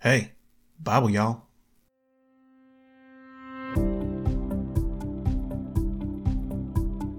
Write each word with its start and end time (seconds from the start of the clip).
Hey, 0.00 0.32
Bible, 0.82 1.10
y'all. 1.10 1.42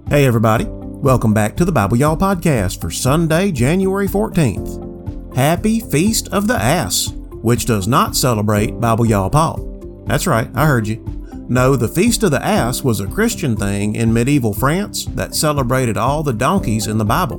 Hey, 0.10 0.26
everybody. 0.26 0.66
Welcome 0.68 1.32
back 1.32 1.56
to 1.58 1.66
the 1.66 1.72
Bible 1.72 1.98
Y'all 1.98 2.18
podcast 2.18 2.82
for 2.82 2.90
Sunday, 2.90 3.52
January 3.52 4.08
14th. 4.08 5.36
Happy 5.36 5.80
Feast 5.80 6.30
of 6.30 6.48
the 6.48 6.56
Ass, 6.56 7.10
which 7.44 7.66
does 7.66 7.88
not 7.88 8.16
celebrate 8.16 8.80
Bible 8.80 9.06
Y'all 9.06 9.30
Paul. 9.30 10.04
That's 10.08 10.26
right, 10.26 10.50
I 10.56 10.66
heard 10.66 10.88
you. 10.88 11.06
No, 11.48 11.76
the 11.76 11.88
Feast 11.88 12.24
of 12.24 12.32
the 12.32 12.44
Ass 12.44 12.84
was 12.84 13.00
a 13.00 13.06
Christian 13.06 13.56
thing 13.56 13.94
in 13.94 14.12
medieval 14.12 14.56
France 14.56 15.06
that 15.06 15.36
celebrated 15.36 15.98
all 15.98 16.24
the 16.24 16.34
donkeys 16.34 16.88
in 16.88 16.98
the 16.98 17.06
Bible, 17.06 17.38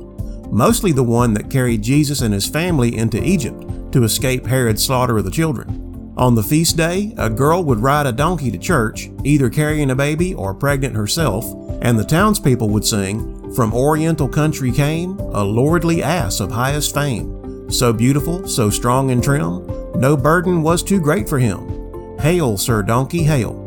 mostly 0.53 0.93
the 0.93 1.03
one 1.03 1.33
that 1.33 1.51
carried 1.51 1.81
Jesus 1.81 2.21
and 2.21 2.33
his 2.33 2.47
family 2.47 2.95
into 2.95 3.21
Egypt 3.21 3.65
to 3.93 4.03
escape 4.03 4.45
Herod's 4.45 4.83
slaughter 4.83 5.17
of 5.17 5.25
the 5.25 5.31
children. 5.31 6.13
On 6.17 6.35
the 6.35 6.43
feast 6.43 6.77
day, 6.77 7.13
a 7.17 7.29
girl 7.29 7.63
would 7.63 7.79
ride 7.79 8.05
a 8.05 8.11
donkey 8.11 8.51
to 8.51 8.57
church, 8.57 9.09
either 9.23 9.49
carrying 9.49 9.89
a 9.89 9.95
baby 9.95 10.33
or 10.35 10.53
pregnant 10.53 10.95
herself, 10.95 11.45
and 11.81 11.97
the 11.97 12.03
townspeople 12.03 12.69
would 12.69 12.85
sing, 12.85 13.51
From 13.53 13.73
Oriental 13.73 14.27
country 14.27 14.71
came 14.71 15.17
a 15.19 15.43
lordly 15.43 16.03
ass 16.03 16.39
of 16.39 16.51
highest 16.51 16.93
fame, 16.93 17.69
so 17.71 17.91
beautiful, 17.91 18.47
so 18.47 18.69
strong 18.69 19.09
and 19.09 19.23
trim, 19.23 19.65
no 19.99 20.15
burden 20.15 20.61
was 20.61 20.83
too 20.83 20.99
great 20.99 21.27
for 21.27 21.39
him. 21.39 22.17
Hail, 22.19 22.57
Sir 22.57 22.83
Donkey, 22.83 23.23
hail. 23.23 23.59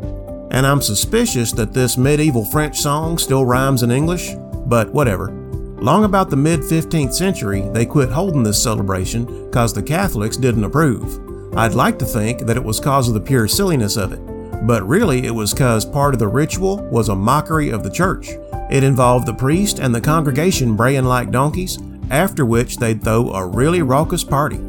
And 0.51 0.65
I'm 0.65 0.81
suspicious 0.81 1.51
that 1.53 1.73
this 1.73 1.97
medieval 1.97 2.45
French 2.45 2.79
song 2.79 3.17
still 3.17 3.45
rhymes 3.45 3.83
in 3.83 3.91
English, 3.91 4.31
but 4.65 4.93
whatever. 4.93 5.36
Long 5.79 6.05
about 6.05 6.31
the 6.31 6.35
mid 6.35 6.61
15th 6.61 7.13
century, 7.13 7.61
they 7.71 7.85
quit 7.85 8.09
holding 8.09 8.41
this 8.41 8.61
celebration 8.61 9.45
because 9.45 9.73
the 9.73 9.83
Catholics 9.83 10.35
didn't 10.35 10.63
approve. 10.63 11.55
I'd 11.55 11.75
like 11.75 11.99
to 11.99 12.05
think 12.05 12.41
that 12.41 12.57
it 12.57 12.63
was 12.63 12.79
cause 12.79 13.07
of 13.07 13.13
the 13.13 13.21
pure 13.21 13.47
silliness 13.47 13.95
of 13.95 14.11
it, 14.11 14.19
but 14.65 14.87
really 14.87 15.27
it 15.27 15.31
was 15.31 15.53
cause 15.53 15.85
part 15.85 16.15
of 16.15 16.19
the 16.19 16.27
ritual 16.27 16.77
was 16.89 17.09
a 17.09 17.15
mockery 17.15 17.69
of 17.69 17.83
the 17.83 17.91
church. 17.91 18.29
It 18.71 18.83
involved 18.83 19.27
the 19.27 19.35
priest 19.35 19.77
and 19.77 19.93
the 19.93 20.01
congregation 20.01 20.75
braying 20.75 21.05
like 21.05 21.29
donkeys, 21.29 21.77
after 22.09 22.43
which 22.43 22.77
they'd 22.77 23.03
throw 23.03 23.31
a 23.33 23.45
really 23.45 23.83
raucous 23.83 24.23
party. 24.23 24.59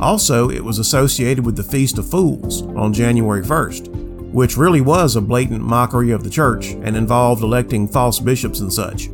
Also, 0.00 0.50
it 0.50 0.62
was 0.62 0.78
associated 0.78 1.46
with 1.46 1.56
the 1.56 1.62
Feast 1.62 1.96
of 1.96 2.10
Fools 2.10 2.62
on 2.62 2.92
January 2.92 3.42
1st, 3.42 3.88
which 4.32 4.58
really 4.58 4.82
was 4.82 5.16
a 5.16 5.20
blatant 5.22 5.62
mockery 5.62 6.10
of 6.10 6.24
the 6.24 6.30
church 6.30 6.72
and 6.72 6.94
involved 6.94 7.42
electing 7.42 7.88
false 7.88 8.20
bishops 8.20 8.60
and 8.60 8.72
such. 8.72 9.08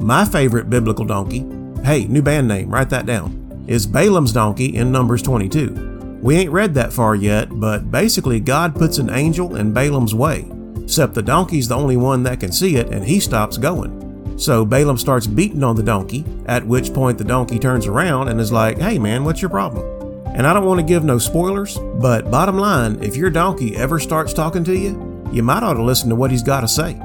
My 0.00 0.24
favorite 0.24 0.70
biblical 0.70 1.04
donkey, 1.04 1.44
hey, 1.84 2.06
new 2.06 2.22
band 2.22 2.48
name, 2.48 2.70
write 2.70 2.88
that 2.88 3.04
down, 3.04 3.64
is 3.66 3.86
Balaam's 3.86 4.32
donkey 4.32 4.74
in 4.74 4.90
Numbers 4.90 5.20
22. 5.20 6.18
We 6.22 6.36
ain't 6.36 6.50
read 6.50 6.72
that 6.72 6.90
far 6.90 7.14
yet, 7.14 7.48
but 7.50 7.90
basically, 7.90 8.40
God 8.40 8.74
puts 8.74 8.96
an 8.96 9.10
angel 9.10 9.56
in 9.56 9.74
Balaam's 9.74 10.14
way, 10.14 10.46
except 10.82 11.12
the 11.12 11.22
donkey's 11.22 11.68
the 11.68 11.76
only 11.76 11.98
one 11.98 12.22
that 12.22 12.40
can 12.40 12.50
see 12.50 12.76
it 12.76 12.88
and 12.88 13.04
he 13.04 13.20
stops 13.20 13.58
going. 13.58 14.38
So 14.38 14.64
Balaam 14.64 14.96
starts 14.96 15.26
beating 15.26 15.62
on 15.62 15.76
the 15.76 15.82
donkey, 15.82 16.24
at 16.46 16.66
which 16.66 16.94
point 16.94 17.18
the 17.18 17.24
donkey 17.24 17.58
turns 17.58 17.86
around 17.86 18.28
and 18.28 18.40
is 18.40 18.50
like, 18.50 18.78
hey 18.78 18.98
man, 18.98 19.22
what's 19.22 19.42
your 19.42 19.50
problem? 19.50 19.84
And 20.28 20.46
I 20.46 20.54
don't 20.54 20.64
want 20.64 20.80
to 20.80 20.86
give 20.86 21.04
no 21.04 21.18
spoilers, 21.18 21.76
but 21.76 22.30
bottom 22.30 22.56
line, 22.56 23.02
if 23.02 23.16
your 23.16 23.28
donkey 23.28 23.76
ever 23.76 24.00
starts 24.00 24.32
talking 24.32 24.64
to 24.64 24.74
you, 24.74 25.28
you 25.30 25.42
might 25.42 25.62
ought 25.62 25.74
to 25.74 25.82
listen 25.82 26.08
to 26.08 26.14
what 26.14 26.30
he's 26.30 26.42
got 26.42 26.62
to 26.62 26.68
say. 26.68 26.98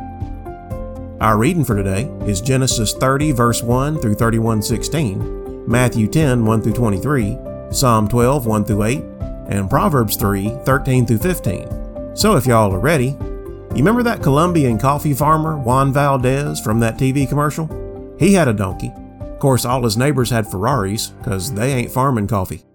Our 1.26 1.40
reading 1.40 1.66
for 1.66 1.76
today 1.76 2.04
is 2.28 2.40
Genesis 2.40 2.94
30, 2.94 3.32
verse 3.32 3.64
1 3.64 3.98
through 3.98 4.14
31, 4.14 4.62
16, 4.62 5.66
Matthew 5.68 6.06
10, 6.06 6.46
1 6.46 6.62
through 6.62 6.74
23, 6.74 7.36
Psalm 7.72 8.08
12, 8.08 8.46
1 8.46 8.64
through 8.64 8.84
8, 8.84 9.04
and 9.50 9.68
Proverbs 9.68 10.18
3, 10.18 10.56
13 10.66 11.08
through 11.08 11.18
15. 11.18 12.16
So 12.16 12.36
if 12.36 12.46
y'all 12.46 12.72
are 12.72 12.80
ready, 12.80 13.18
you 13.18 13.78
remember 13.78 14.04
that 14.04 14.22
Colombian 14.22 14.78
coffee 14.78 15.16
farmer, 15.16 15.58
Juan 15.58 15.92
Valdez, 15.92 16.62
from 16.62 16.80
that 16.82 17.00
TV 17.00 17.28
commercial? 17.28 18.16
He 18.20 18.34
had 18.34 18.48
a 18.48 18.54
donkey. 18.54 18.94
Of 19.20 19.40
course, 19.40 19.66
all 19.66 19.82
his 19.82 19.98
neighbors 19.98 20.30
had 20.30 20.46
Ferraris, 20.46 21.08
because 21.08 21.52
they 21.52 21.74
ain't 21.74 21.92
farming 21.92 22.28
coffee. 22.28 22.66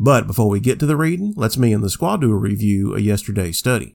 But 0.00 0.26
before 0.26 0.48
we 0.48 0.58
get 0.58 0.80
to 0.80 0.86
the 0.86 0.96
reading, 0.96 1.34
let's 1.36 1.58
me 1.58 1.74
and 1.74 1.84
the 1.84 1.90
squad 1.90 2.22
do 2.22 2.32
a 2.32 2.36
review 2.36 2.94
of 2.94 3.00
yesterday's 3.00 3.58
study. 3.58 3.92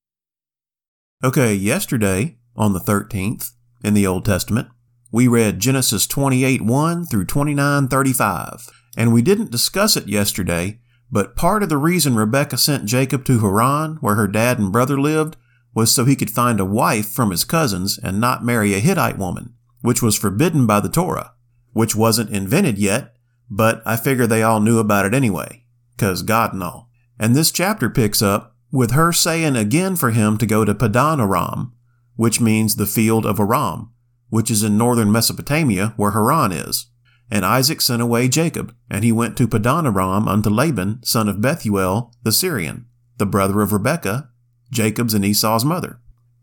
Okay, 1.23 1.55
yesterday, 1.55 2.37
on 2.55 2.73
the 2.73 2.79
13th, 2.79 3.51
in 3.83 3.93
the 3.93 4.05
Old 4.07 4.25
Testament, 4.25 4.67
we 5.11 5.27
read 5.27 5.59
Genesis 5.59 6.07
28 6.07 6.61
1 6.61 7.05
through 7.05 7.25
29 7.25 7.87
35. 7.87 8.69
And 8.97 9.13
we 9.13 9.21
didn't 9.21 9.51
discuss 9.51 9.97
it 9.97 10.07
yesterday, 10.07 10.79
but 11.11 11.35
part 11.35 11.63
of 11.63 11.69
the 11.69 11.77
reason 11.77 12.15
Rebecca 12.15 12.57
sent 12.57 12.85
Jacob 12.85 13.25
to 13.25 13.39
Haran, 13.39 13.97
where 14.01 14.15
her 14.15 14.27
dad 14.27 14.59
and 14.59 14.71
brother 14.71 14.99
lived, 14.99 15.37
was 15.73 15.91
so 15.91 16.05
he 16.05 16.15
could 16.15 16.29
find 16.29 16.59
a 16.59 16.65
wife 16.65 17.09
from 17.09 17.31
his 17.31 17.43
cousins 17.43 17.97
and 17.97 18.19
not 18.19 18.43
marry 18.43 18.73
a 18.73 18.79
Hittite 18.79 19.17
woman, 19.17 19.53
which 19.81 20.01
was 20.01 20.17
forbidden 20.17 20.67
by 20.67 20.79
the 20.79 20.89
Torah, 20.89 21.33
which 21.73 21.95
wasn't 21.95 22.29
invented 22.29 22.77
yet, 22.77 23.15
but 23.49 23.81
I 23.85 23.95
figure 23.95 24.27
they 24.27 24.43
all 24.43 24.59
knew 24.59 24.79
about 24.79 25.05
it 25.05 25.13
anyway, 25.13 25.65
'cause 25.97 26.23
God 26.23 26.53
and 26.53 26.63
all. 26.63 26.89
And 27.19 27.35
this 27.35 27.51
chapter 27.51 27.89
picks 27.89 28.21
up 28.21 28.55
with 28.71 28.91
her 28.91 29.11
saying 29.13 29.55
again 29.55 29.95
for 29.95 30.11
him 30.11 30.37
to 30.37 30.45
go 30.45 30.65
to 30.65 30.75
Padan 30.75 31.19
Aram, 31.19 31.73
which 32.21 32.39
means 32.39 32.75
the 32.75 32.85
field 32.85 33.25
of 33.25 33.39
Aram, 33.39 33.89
which 34.29 34.51
is 34.51 34.61
in 34.61 34.77
northern 34.77 35.11
Mesopotamia 35.11 35.95
where 35.97 36.11
Haran 36.11 36.51
is. 36.51 36.85
And 37.31 37.43
Isaac 37.43 37.81
sent 37.81 37.99
away 37.99 38.27
Jacob, 38.27 38.75
and 38.91 39.03
he 39.03 39.11
went 39.11 39.35
to 39.37 39.47
Padanaram 39.47 40.27
unto 40.27 40.51
Laban, 40.51 41.01
son 41.01 41.27
of 41.27 41.41
Bethuel, 41.41 42.13
the 42.21 42.31
Syrian, 42.31 42.85
the 43.17 43.25
brother 43.25 43.61
of 43.61 43.73
Rebekah, 43.73 44.29
Jacob's 44.69 45.15
and 45.15 45.25
Esau's 45.25 45.65
mother. 45.65 45.99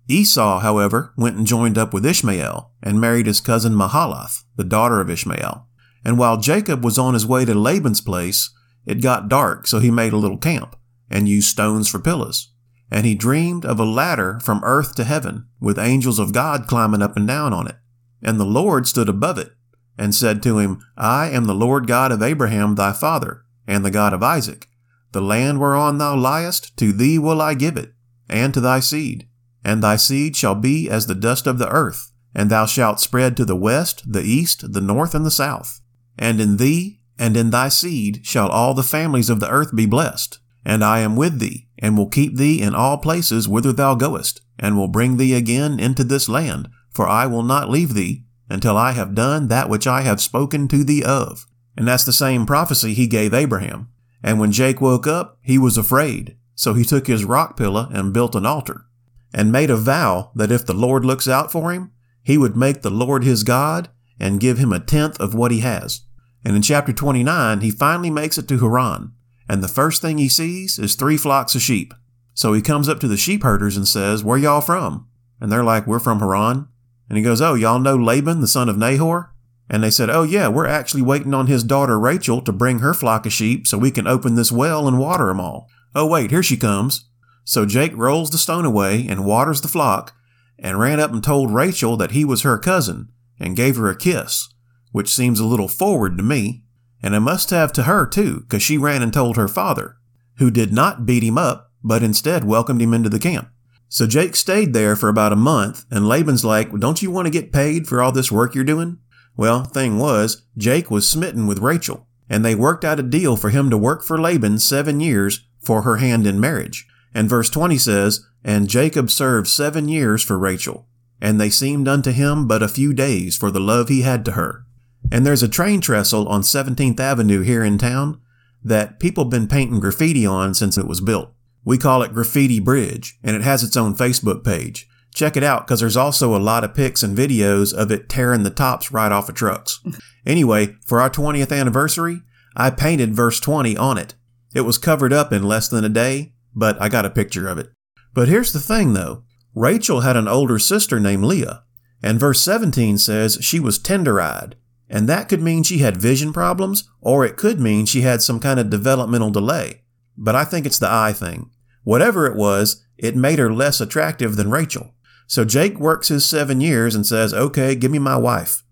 Esau, 0.09 0.59
however, 0.59 1.15
went 1.17 1.37
and 1.37 1.47
joined 1.47 1.79
up 1.79 1.95
with 1.95 2.05
Ishmael, 2.05 2.73
and 2.83 3.01
married 3.01 3.27
his 3.27 3.41
cousin 3.41 3.75
Mahalath, 3.75 4.43
the 4.57 4.65
daughter 4.65 5.01
of 5.01 5.09
Ishmael. 5.09 5.69
And 6.05 6.19
while 6.19 6.39
Jacob 6.39 6.85
was 6.85 6.99
on 6.99 7.15
his 7.15 7.25
way 7.25 7.45
to 7.45 7.55
Laban's 7.55 8.01
place, 8.01 8.51
it 8.85 9.01
got 9.01 9.29
dark, 9.29 9.69
so 9.69 9.79
he 9.79 9.93
made 9.93 10.13
a 10.13 10.17
little 10.17 10.39
camp, 10.39 10.75
and 11.09 11.29
used 11.29 11.47
stones 11.47 11.87
for 11.87 12.01
pillars. 12.01 12.53
And 12.91 13.05
he 13.05 13.15
dreamed 13.15 13.65
of 13.65 13.79
a 13.79 13.85
ladder 13.85 14.41
from 14.41 14.63
earth 14.65 14.95
to 14.97 15.05
heaven, 15.05 15.47
with 15.61 15.79
angels 15.79 16.19
of 16.19 16.33
God 16.33 16.67
climbing 16.67 17.03
up 17.03 17.17
and 17.17 17.27
down 17.27 17.53
on 17.53 17.67
it. 17.67 17.77
And 18.23 18.41
the 18.41 18.45
Lord 18.45 18.87
stood 18.87 19.09
above 19.09 19.39
it, 19.39 19.53
and 19.99 20.15
said 20.15 20.43
to 20.43 20.59
him, 20.59 20.81
I 20.97 21.29
am 21.31 21.45
the 21.45 21.55
Lord 21.55 21.87
God 21.87 22.13
of 22.13 22.23
Abraham 22.23 22.75
thy 22.75 22.93
father, 22.93 23.45
and 23.67 23.85
the 23.85 23.91
God 23.91 24.13
of 24.13 24.23
Isaac. 24.23 24.69
The 25.13 25.21
land 25.21 25.61
whereon 25.61 25.99
thou 25.99 26.17
liest, 26.17 26.77
to 26.77 26.93
thee 26.93 27.19
will 27.19 27.41
I 27.41 27.55
give 27.55 27.77
it, 27.77 27.93
and 28.29 28.55
to 28.55 28.61
thy 28.61 28.81
seed. 28.81 29.29
And 29.65 29.83
thy 29.83 29.97
seed 29.97 30.37
shall 30.37 30.55
be 30.55 30.89
as 30.89 31.07
the 31.07 31.15
dust 31.15 31.47
of 31.47 31.59
the 31.59 31.69
earth, 31.69 32.13
and 32.35 32.51
thou 32.51 32.67
shalt 32.67 33.01
spread 33.01 33.37
to 33.37 33.45
the 33.45 33.57
west, 33.57 34.11
the 34.11 34.23
east, 34.23 34.73
the 34.73 34.81
north, 34.81 35.15
and 35.15 35.27
the 35.27 35.31
south. 35.31 35.81
And 36.19 36.41
in 36.41 36.57
thee 36.57 37.01
and 37.19 37.37
in 37.37 37.51
thy 37.51 37.69
seed 37.69 38.21
shall 38.25 38.49
all 38.49 38.75
the 38.75 38.83
families 38.83 39.29
of 39.29 39.41
the 39.41 39.51
earth 39.51 39.75
be 39.75 39.87
blessed. 39.87 40.39
And 40.65 40.85
I 40.85 41.01
am 41.01 41.17
with 41.17 41.39
thee, 41.39 41.69
and 41.79 41.97
will 41.97 42.09
keep 42.09 42.37
thee 42.37 42.61
in 42.61 42.75
all 42.75 42.99
places 42.99 43.49
whither 43.49 43.73
thou 43.73 43.95
goest, 43.95 44.41
and 44.59 44.77
will 44.77 44.89
bring 44.89 45.17
thee 45.17 45.35
again 45.35 45.79
into 45.79 46.05
this 46.05 46.29
land, 46.29 46.69
for 46.91 47.09
I 47.09 47.27
will 47.27 47.43
not 47.43 47.71
leave 47.71 47.95
thee, 47.95 48.25
until 48.51 48.77
I 48.77 48.93
have 48.93 49.15
done 49.15 49.49
that 49.49 49.69
which 49.69 49.87
I 49.87 50.03
have 50.03 50.21
spoken 50.21 50.69
to 50.69 50.85
thee 50.85 51.03
of. 51.03 51.47
And 51.77 51.87
that's 51.87 52.05
the 52.05 52.13
same 52.13 52.47
prophecy 52.47 52.95
he 52.95 53.07
gave 53.07 53.33
Abraham. 53.33 53.89
And 54.23 54.41
when 54.41 54.53
Jake 54.53 54.81
woke 54.81 55.07
up, 55.07 55.39
he 55.43 55.59
was 55.59 55.79
afraid. 55.79 56.37
So 56.55 56.75
he 56.75 56.85
took 56.85 57.07
his 57.07 57.25
rock 57.25 57.57
pillar 57.57 57.89
and 57.93 58.13
built 58.13 58.35
an 58.35 58.45
altar, 58.45 58.87
and 59.33 59.53
made 59.53 59.71
a 59.71 59.77
vow 59.77 60.33
that 60.35 60.51
if 60.51 60.67
the 60.67 60.75
Lord 60.75 61.05
looks 61.05 61.29
out 61.29 61.53
for 61.53 61.73
him, 61.73 61.93
he 62.25 62.37
would 62.37 62.57
make 62.57 62.83
the 62.83 62.91
Lord 62.91 63.23
his 63.23 63.45
God 63.45 63.89
and 64.19 64.41
give 64.41 64.59
him 64.59 64.73
a 64.73 64.81
tenth 64.81 65.21
of 65.21 65.35
what 65.35 65.53
he 65.53 65.61
has. 65.61 66.03
And 66.45 66.57
in 66.57 66.63
chapter 66.63 66.93
29, 66.93 67.61
he 67.61 67.71
finally 67.71 68.11
makes 68.11 68.39
it 68.39 68.49
to 68.49 68.59
Haran, 68.59 69.13
and 69.49 69.63
the 69.63 69.69
first 69.69 70.03
thing 70.03 70.19
he 70.19 70.29
sees 70.29 70.79
is 70.79 70.95
three 70.95 71.17
flocks 71.17 71.55
of 71.55 71.63
sheep. 71.63 71.95
So 72.35 72.53
he 72.53 72.63
comes 72.63 72.89
up 72.89 73.01
to 73.01 73.09
the 73.09 73.17
sheep 73.17 73.43
herders 73.43 73.77
and 73.77 73.89
says, 73.89 74.23
Where 74.23 74.39
y'all 74.39 74.61
from? 74.61 75.09
And 75.41 75.51
they're 75.51 75.65
like, 75.65 75.87
We're 75.87 75.99
from 75.99 76.21
Haran. 76.21 76.69
And 77.09 77.17
he 77.17 77.25
goes, 77.25 77.41
Oh, 77.41 77.55
y'all 77.55 77.79
know 77.79 77.97
Laban, 77.97 78.41
the 78.41 78.47
son 78.47 78.69
of 78.69 78.77
Nahor? 78.77 79.35
And 79.71 79.83
they 79.83 79.91
said, 79.91 80.11
Oh, 80.11 80.23
yeah, 80.23 80.49
we're 80.49 80.67
actually 80.67 81.03
waiting 81.03 81.35
on 81.35 81.47
his 81.47 81.65
daughter 81.65 81.99
Rachel 81.99 82.41
to 82.43 82.53
bring 82.53 82.79
her 82.79 82.95
flock 82.95 83.27
of 83.27 83.33
sheep 83.33 83.67
so 83.67 83.77
we 83.79 83.91
can 83.91 84.07
open 84.07 84.35
this 84.35 84.53
well 84.53 84.87
and 84.87 84.99
water 84.99 85.31
'em 85.31 85.41
all. 85.41 85.69
Oh, 85.95 86.07
wait, 86.07 86.31
here 86.31 86.43
she 86.43 86.57
comes. 86.57 87.09
So 87.45 87.65
Jake 87.65 87.97
rolls 87.97 88.31
the 88.31 88.39
stone 88.39 88.65
away 88.65 89.07
and 89.09 89.25
waters 89.25 89.61
the 89.61 89.69
flock 89.69 90.15
and 90.59 90.79
ran 90.79 91.01
up 91.01 91.13
and 91.13 91.23
told 91.23 91.53
Rachel 91.53 91.97
that 91.97 92.11
he 92.11 92.25
was 92.25 92.43
her 92.43 92.59
cousin 92.59 93.09
and 93.41 93.57
gave 93.57 93.77
her 93.77 93.89
a 93.89 93.97
kiss, 93.97 94.49
which 94.93 95.09
seems 95.09 95.41
a 95.41 95.47
little 95.47 95.69
forward 95.69 96.17
to 96.19 96.23
me. 96.23 96.65
And 97.03 97.15
it 97.15 97.21
must 97.21 97.51
have 97.51 97.73
to 97.75 97.85
her 97.85 98.07
too, 98.07 98.41
because 98.41 98.63
she 98.63 98.79
ran 98.79 99.03
and 99.03 99.13
told 99.13 99.37
her 99.37 99.49
father, 99.49 99.97
who 100.39 100.51
did 100.51 100.73
not 100.73 101.07
beat 101.07 101.23
him 101.23 101.39
up, 101.39 101.73
but 101.83 102.03
instead 102.03 102.45
welcomed 102.45 102.83
him 102.83 102.95
into 102.95 103.09
the 103.09 103.19
camp. 103.19 103.51
So 103.89 104.07
Jake 104.07 104.37
stayed 104.37 104.73
there 104.73 104.97
for 104.97 105.09
about 105.09 105.33
a 105.33 105.37
month, 105.37 105.87
and 105.91 106.09
Laban's 106.09 106.45
like, 106.45 106.73
Don't 106.79 107.01
you 107.01 107.11
want 107.11 107.27
to 107.27 107.33
get 107.33 107.53
paid 107.53 107.87
for 107.87 108.03
all 108.03 108.13
this 108.13 108.31
work 108.31 108.55
you're 108.55 108.65
doing? 108.65 108.99
Well, 109.37 109.65
thing 109.65 109.99
was, 109.99 110.43
Jake 110.57 110.91
was 110.91 111.09
smitten 111.09 111.47
with 111.47 111.61
Rachel, 111.61 112.07
and 112.29 112.45
they 112.45 112.55
worked 112.55 112.85
out 112.85 113.01
a 113.01 113.05
deal 113.05 113.37
for 113.37 113.51
him 113.51 113.71
to 113.71 113.79
work 113.79 114.03
for 114.03 114.21
Laban 114.21 114.59
seven 114.59 115.01
years 115.01 115.47
for 115.61 115.83
her 115.83 115.97
hand 115.97 116.27
in 116.27 116.41
marriage. 116.41 116.87
And 117.15 117.29
verse 117.29 117.49
20 117.49 117.79
says, 117.79 118.27
And 118.45 118.69
Jacob 118.69 119.11
served 119.11 119.49
seven 119.49 119.89
years 119.89 120.23
for 120.23 120.39
Rachel, 120.39 120.87
and 121.21 121.41
they 121.41 121.51
seemed 121.51 121.89
unto 121.89 122.11
him 122.11 122.47
but 122.47 122.63
a 122.63 122.69
few 122.69 122.93
days 122.93 123.37
for 123.37 123.51
the 123.51 123.61
love 123.61 123.89
he 123.89 124.03
had 124.03 124.25
to 124.27 124.33
her. 124.33 124.67
And 125.11 125.25
there's 125.25 125.43
a 125.43 125.49
train 125.49 125.81
trestle 125.81 126.29
on 126.29 126.43
17th 126.43 127.01
Avenue 127.01 127.41
here 127.41 127.65
in 127.65 127.79
town 127.79 128.21
that 128.63 129.01
people 129.01 129.25
have 129.25 129.31
been 129.31 129.49
painting 129.49 129.81
graffiti 129.81 130.27
on 130.27 130.55
since 130.55 130.77
it 130.77 130.87
was 130.87 131.01
built. 131.01 131.33
We 131.65 131.79
call 131.79 132.03
it 132.03 132.15
Graffiti 132.15 132.61
Bridge, 132.61 133.19
and 133.23 133.37
it 133.37 133.43
has 133.43 133.63
its 133.63 133.77
own 133.77 133.95
Facebook 133.95 134.45
page. 134.45 134.89
Check 135.15 135.37
it 135.37 135.43
out 135.43 135.67
because 135.67 135.81
there's 135.81 135.97
also 135.97 136.35
a 136.35 136.39
lot 136.39 136.65
of 136.65 136.75
pics 136.75 137.03
and 137.03 137.17
videos 137.17 137.75
of 137.75 137.91
it 137.91 138.09
tearing 138.09 138.43
the 138.43 138.51
tops 138.51 138.93
right 138.93 139.13
off 139.13 139.29
of 139.29 139.35
trucks. 139.35 139.81
anyway, 140.27 140.77
for 140.87 141.01
our 141.01 141.11
20th 141.11 141.59
anniversary, 141.59 142.23
I 142.57 142.71
painted 142.71 143.15
verse 143.15 143.41
20 143.41 143.77
on 143.77 143.99
it. 143.99 144.15
It 144.55 144.63
was 144.63 144.79
covered 144.79 145.13
up 145.13 145.33
in 145.33 145.43
less 145.43 145.69
than 145.69 145.85
a 145.85 145.89
day, 145.89 146.35
but 146.55 146.81
I 146.81 146.89
got 146.89 147.05
a 147.05 147.11
picture 147.11 147.49
of 147.49 147.59
it. 147.59 147.71
But 148.15 148.29
here's 148.29 148.53
the 148.53 148.61
thing 148.61 148.95
though. 148.95 149.25
Rachel 149.55 150.01
had 150.01 150.17
an 150.17 150.29
older 150.29 150.59
sister 150.59 151.01
named 151.01 151.25
Leah, 151.25 151.65
and 152.03 152.21
verse 152.21 152.41
17 152.41 152.99
says 152.99 153.39
she 153.41 153.59
was 153.59 153.79
tender-eyed, 153.79 154.57
and 154.91 155.09
that 155.09 155.29
could 155.29 155.43
mean 155.43 155.63
she 155.63 155.79
had 155.79 155.97
vision 155.97 156.33
problems, 156.33 156.89
or 157.01 157.25
it 157.25 157.37
could 157.37 157.61
mean 157.61 157.87
she 157.87 158.01
had 158.01 158.23
some 158.23 158.41
kind 158.41 158.59
of 158.59 158.71
developmental 158.71 159.31
delay. 159.31 159.83
But 160.17 160.35
I 160.35 160.45
think 160.45 160.67
it's 160.67 160.79
the 160.79 160.91
eye 160.91 161.13
thing. 161.13 161.51
Whatever 161.85 162.27
it 162.27 162.37
was, 162.37 162.85
it 162.97 163.17
made 163.17 163.39
her 163.39 163.53
less 163.53 163.81
attractive 163.81 164.37
than 164.37 164.51
Rachel. 164.51 164.95
So 165.27 165.45
Jake 165.45 165.79
works 165.79 166.09
his 166.09 166.25
seven 166.25 166.61
years 166.61 166.95
and 166.95 167.07
says, 167.07 167.35
okay, 167.35 167.75
give 167.75 167.91
me 167.91 167.99
my 167.99 168.17
wife. 168.17 168.63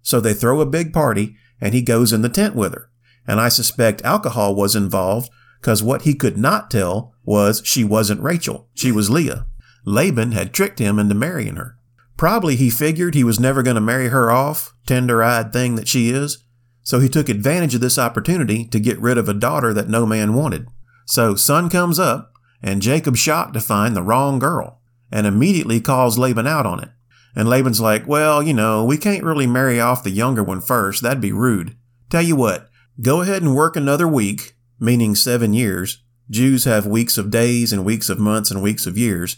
So 0.00 0.20
they 0.20 0.34
throw 0.34 0.60
a 0.60 0.66
big 0.66 0.92
party 0.92 1.36
and 1.60 1.74
he 1.74 1.82
goes 1.82 2.12
in 2.12 2.22
the 2.22 2.28
tent 2.28 2.54
with 2.54 2.72
her. 2.72 2.90
And 3.26 3.40
I 3.40 3.48
suspect 3.48 4.02
alcohol 4.02 4.54
was 4.54 4.76
involved 4.76 5.30
because 5.60 5.82
what 5.82 6.02
he 6.02 6.14
could 6.14 6.36
not 6.36 6.70
tell 6.70 7.14
was 7.24 7.62
she 7.64 7.84
wasn't 7.84 8.22
Rachel. 8.22 8.68
She 8.74 8.92
was 8.92 9.10
Leah. 9.10 9.46
Laban 9.84 10.32
had 10.32 10.52
tricked 10.52 10.78
him 10.78 10.98
into 10.98 11.14
marrying 11.14 11.56
her. 11.56 11.78
Probably 12.24 12.56
he 12.56 12.70
figured 12.70 13.14
he 13.14 13.22
was 13.22 13.38
never 13.38 13.62
going 13.62 13.74
to 13.74 13.82
marry 13.82 14.08
her 14.08 14.30
off, 14.30 14.72
tender 14.86 15.22
eyed 15.22 15.52
thing 15.52 15.74
that 15.74 15.86
she 15.86 16.08
is. 16.08 16.42
So 16.82 16.98
he 16.98 17.06
took 17.06 17.28
advantage 17.28 17.74
of 17.74 17.82
this 17.82 17.98
opportunity 17.98 18.64
to 18.64 18.80
get 18.80 18.98
rid 18.98 19.18
of 19.18 19.28
a 19.28 19.34
daughter 19.34 19.74
that 19.74 19.90
no 19.90 20.06
man 20.06 20.32
wanted. 20.32 20.66
So 21.04 21.34
sun 21.34 21.68
comes 21.68 21.98
up 21.98 22.32
and 22.62 22.80
Jacob's 22.80 23.18
shocked 23.18 23.52
to 23.52 23.60
find 23.60 23.94
the 23.94 24.02
wrong 24.02 24.38
girl 24.38 24.80
and 25.12 25.26
immediately 25.26 25.82
calls 25.82 26.16
Laban 26.16 26.46
out 26.46 26.64
on 26.64 26.82
it. 26.82 26.88
And 27.36 27.46
Laban's 27.46 27.82
like, 27.82 28.08
well, 28.08 28.42
you 28.42 28.54
know, 28.54 28.86
we 28.86 28.96
can't 28.96 29.22
really 29.22 29.46
marry 29.46 29.78
off 29.78 30.02
the 30.02 30.08
younger 30.08 30.42
one 30.42 30.62
first. 30.62 31.02
That'd 31.02 31.20
be 31.20 31.30
rude. 31.30 31.76
Tell 32.08 32.22
you 32.22 32.36
what, 32.36 32.70
go 33.02 33.20
ahead 33.20 33.42
and 33.42 33.54
work 33.54 33.76
another 33.76 34.08
week, 34.08 34.56
meaning 34.80 35.14
seven 35.14 35.52
years. 35.52 36.02
Jews 36.30 36.64
have 36.64 36.86
weeks 36.86 37.18
of 37.18 37.30
days 37.30 37.70
and 37.70 37.84
weeks 37.84 38.08
of 38.08 38.18
months 38.18 38.50
and 38.50 38.62
weeks 38.62 38.86
of 38.86 38.96
years. 38.96 39.36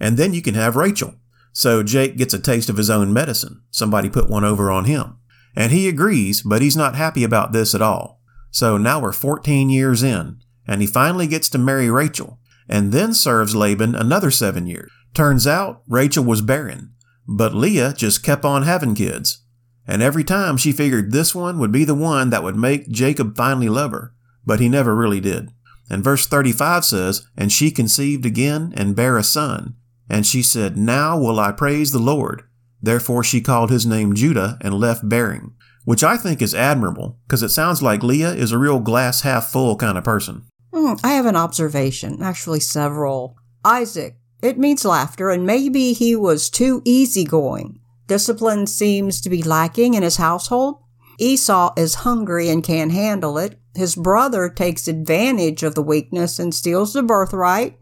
And 0.00 0.16
then 0.16 0.34
you 0.34 0.42
can 0.42 0.54
have 0.54 0.74
Rachel. 0.74 1.14
So 1.54 1.84
Jake 1.84 2.16
gets 2.16 2.34
a 2.34 2.38
taste 2.38 2.68
of 2.68 2.76
his 2.76 2.90
own 2.90 3.12
medicine. 3.12 3.62
Somebody 3.70 4.10
put 4.10 4.28
one 4.28 4.44
over 4.44 4.70
on 4.70 4.84
him. 4.84 5.18
And 5.56 5.70
he 5.70 5.88
agrees, 5.88 6.42
but 6.42 6.60
he's 6.60 6.76
not 6.76 6.96
happy 6.96 7.22
about 7.22 7.52
this 7.52 7.74
at 7.76 7.80
all. 7.80 8.20
So 8.50 8.76
now 8.76 9.00
we're 9.00 9.12
14 9.12 9.70
years 9.70 10.02
in, 10.02 10.40
and 10.66 10.80
he 10.80 10.86
finally 10.86 11.28
gets 11.28 11.48
to 11.50 11.58
marry 11.58 11.88
Rachel, 11.88 12.40
and 12.68 12.92
then 12.92 13.14
serves 13.14 13.54
Laban 13.54 13.94
another 13.94 14.32
seven 14.32 14.66
years. 14.66 14.90
Turns 15.14 15.46
out 15.46 15.82
Rachel 15.88 16.24
was 16.24 16.40
barren, 16.40 16.92
but 17.26 17.54
Leah 17.54 17.94
just 17.96 18.24
kept 18.24 18.44
on 18.44 18.64
having 18.64 18.96
kids. 18.96 19.44
And 19.86 20.02
every 20.02 20.24
time 20.24 20.56
she 20.56 20.72
figured 20.72 21.12
this 21.12 21.34
one 21.34 21.58
would 21.60 21.70
be 21.70 21.84
the 21.84 21.94
one 21.94 22.30
that 22.30 22.42
would 22.42 22.56
make 22.56 22.88
Jacob 22.88 23.36
finally 23.36 23.68
love 23.68 23.92
her, 23.92 24.12
but 24.44 24.58
he 24.58 24.68
never 24.68 24.94
really 24.94 25.20
did. 25.20 25.50
And 25.88 26.02
verse 26.02 26.26
35 26.26 26.84
says, 26.84 27.26
And 27.36 27.52
she 27.52 27.70
conceived 27.70 28.26
again 28.26 28.72
and 28.76 28.96
bare 28.96 29.16
a 29.16 29.22
son. 29.22 29.76
And 30.08 30.26
she 30.26 30.42
said, 30.42 30.76
Now 30.76 31.18
will 31.18 31.40
I 31.40 31.52
praise 31.52 31.92
the 31.92 31.98
Lord. 31.98 32.42
Therefore 32.82 33.24
she 33.24 33.40
called 33.40 33.70
his 33.70 33.86
name 33.86 34.14
Judah 34.14 34.58
and 34.60 34.74
left 34.74 35.08
bearing, 35.08 35.54
which 35.84 36.04
I 36.04 36.16
think 36.16 36.42
is 36.42 36.54
admirable 36.54 37.18
because 37.26 37.42
it 37.42 37.48
sounds 37.48 37.82
like 37.82 38.02
Leah 38.02 38.34
is 38.34 38.52
a 38.52 38.58
real 38.58 38.80
glass 38.80 39.22
half 39.22 39.50
full 39.50 39.76
kind 39.76 39.96
of 39.96 40.04
person. 40.04 40.44
Mm, 40.72 41.00
I 41.02 41.12
have 41.12 41.26
an 41.26 41.36
observation, 41.36 42.22
actually 42.22 42.60
several. 42.60 43.36
Isaac 43.64 44.18
it 44.44 44.58
means 44.58 44.84
laughter, 44.84 45.30
and 45.30 45.46
maybe 45.46 45.94
he 45.94 46.14
was 46.14 46.50
too 46.50 46.82
easygoing. 46.84 47.80
Discipline 48.06 48.66
seems 48.66 49.22
to 49.22 49.30
be 49.30 49.42
lacking 49.42 49.94
in 49.94 50.02
his 50.02 50.18
household. 50.18 50.80
Esau 51.18 51.72
is 51.78 51.94
hungry 51.94 52.50
and 52.50 52.62
can't 52.62 52.92
handle 52.92 53.38
it. 53.38 53.58
His 53.74 53.96
brother 53.96 54.50
takes 54.50 54.86
advantage 54.86 55.62
of 55.62 55.74
the 55.74 55.82
weakness 55.82 56.38
and 56.38 56.54
steals 56.54 56.92
the 56.92 57.02
birthright. 57.02 57.78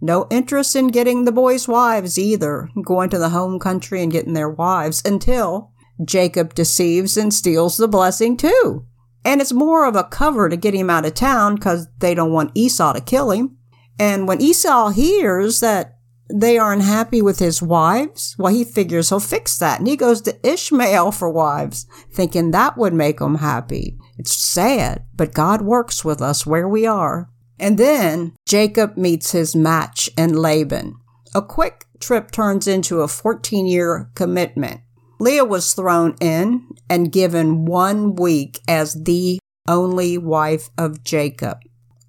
No 0.00 0.26
interest 0.30 0.76
in 0.76 0.88
getting 0.88 1.24
the 1.24 1.32
boys' 1.32 1.66
wives 1.66 2.18
either, 2.18 2.70
going 2.84 3.10
to 3.10 3.18
the 3.18 3.30
home 3.30 3.58
country 3.58 4.02
and 4.02 4.12
getting 4.12 4.34
their 4.34 4.50
wives 4.50 5.02
until 5.04 5.72
Jacob 6.04 6.54
deceives 6.54 7.16
and 7.16 7.32
steals 7.32 7.76
the 7.76 7.88
blessing 7.88 8.36
too. 8.36 8.86
And 9.24 9.40
it's 9.40 9.52
more 9.52 9.86
of 9.86 9.96
a 9.96 10.04
cover 10.04 10.48
to 10.48 10.56
get 10.56 10.74
him 10.74 10.90
out 10.90 11.06
of 11.06 11.14
town 11.14 11.56
because 11.56 11.88
they 11.98 12.14
don't 12.14 12.32
want 12.32 12.52
Esau 12.54 12.92
to 12.92 13.00
kill 13.00 13.30
him. 13.30 13.56
And 13.98 14.28
when 14.28 14.42
Esau 14.42 14.90
hears 14.90 15.60
that 15.60 15.96
they 16.28 16.58
aren't 16.58 16.82
happy 16.82 17.22
with 17.22 17.38
his 17.38 17.62
wives. 17.62 18.34
Well, 18.38 18.52
he 18.52 18.64
figures 18.64 19.10
he'll 19.10 19.20
fix 19.20 19.58
that. 19.58 19.78
And 19.78 19.88
he 19.88 19.96
goes 19.96 20.20
to 20.22 20.46
Ishmael 20.46 21.12
for 21.12 21.30
wives, 21.30 21.86
thinking 22.12 22.50
that 22.50 22.76
would 22.76 22.92
make 22.92 23.20
him 23.20 23.36
happy. 23.36 23.96
It's 24.18 24.34
sad, 24.34 25.04
but 25.14 25.34
God 25.34 25.62
works 25.62 26.04
with 26.04 26.20
us 26.20 26.46
where 26.46 26.68
we 26.68 26.86
are. 26.86 27.30
And 27.58 27.78
then 27.78 28.32
Jacob 28.46 28.96
meets 28.96 29.32
his 29.32 29.56
match 29.56 30.10
in 30.16 30.34
Laban. 30.34 30.96
A 31.34 31.42
quick 31.42 31.86
trip 32.00 32.30
turns 32.30 32.66
into 32.66 33.00
a 33.00 33.08
14 33.08 33.66
year 33.66 34.10
commitment. 34.14 34.80
Leah 35.18 35.44
was 35.44 35.72
thrown 35.72 36.14
in 36.20 36.68
and 36.90 37.12
given 37.12 37.64
one 37.64 38.14
week 38.14 38.60
as 38.68 38.94
the 39.04 39.38
only 39.66 40.18
wife 40.18 40.68
of 40.76 41.02
Jacob. 41.02 41.58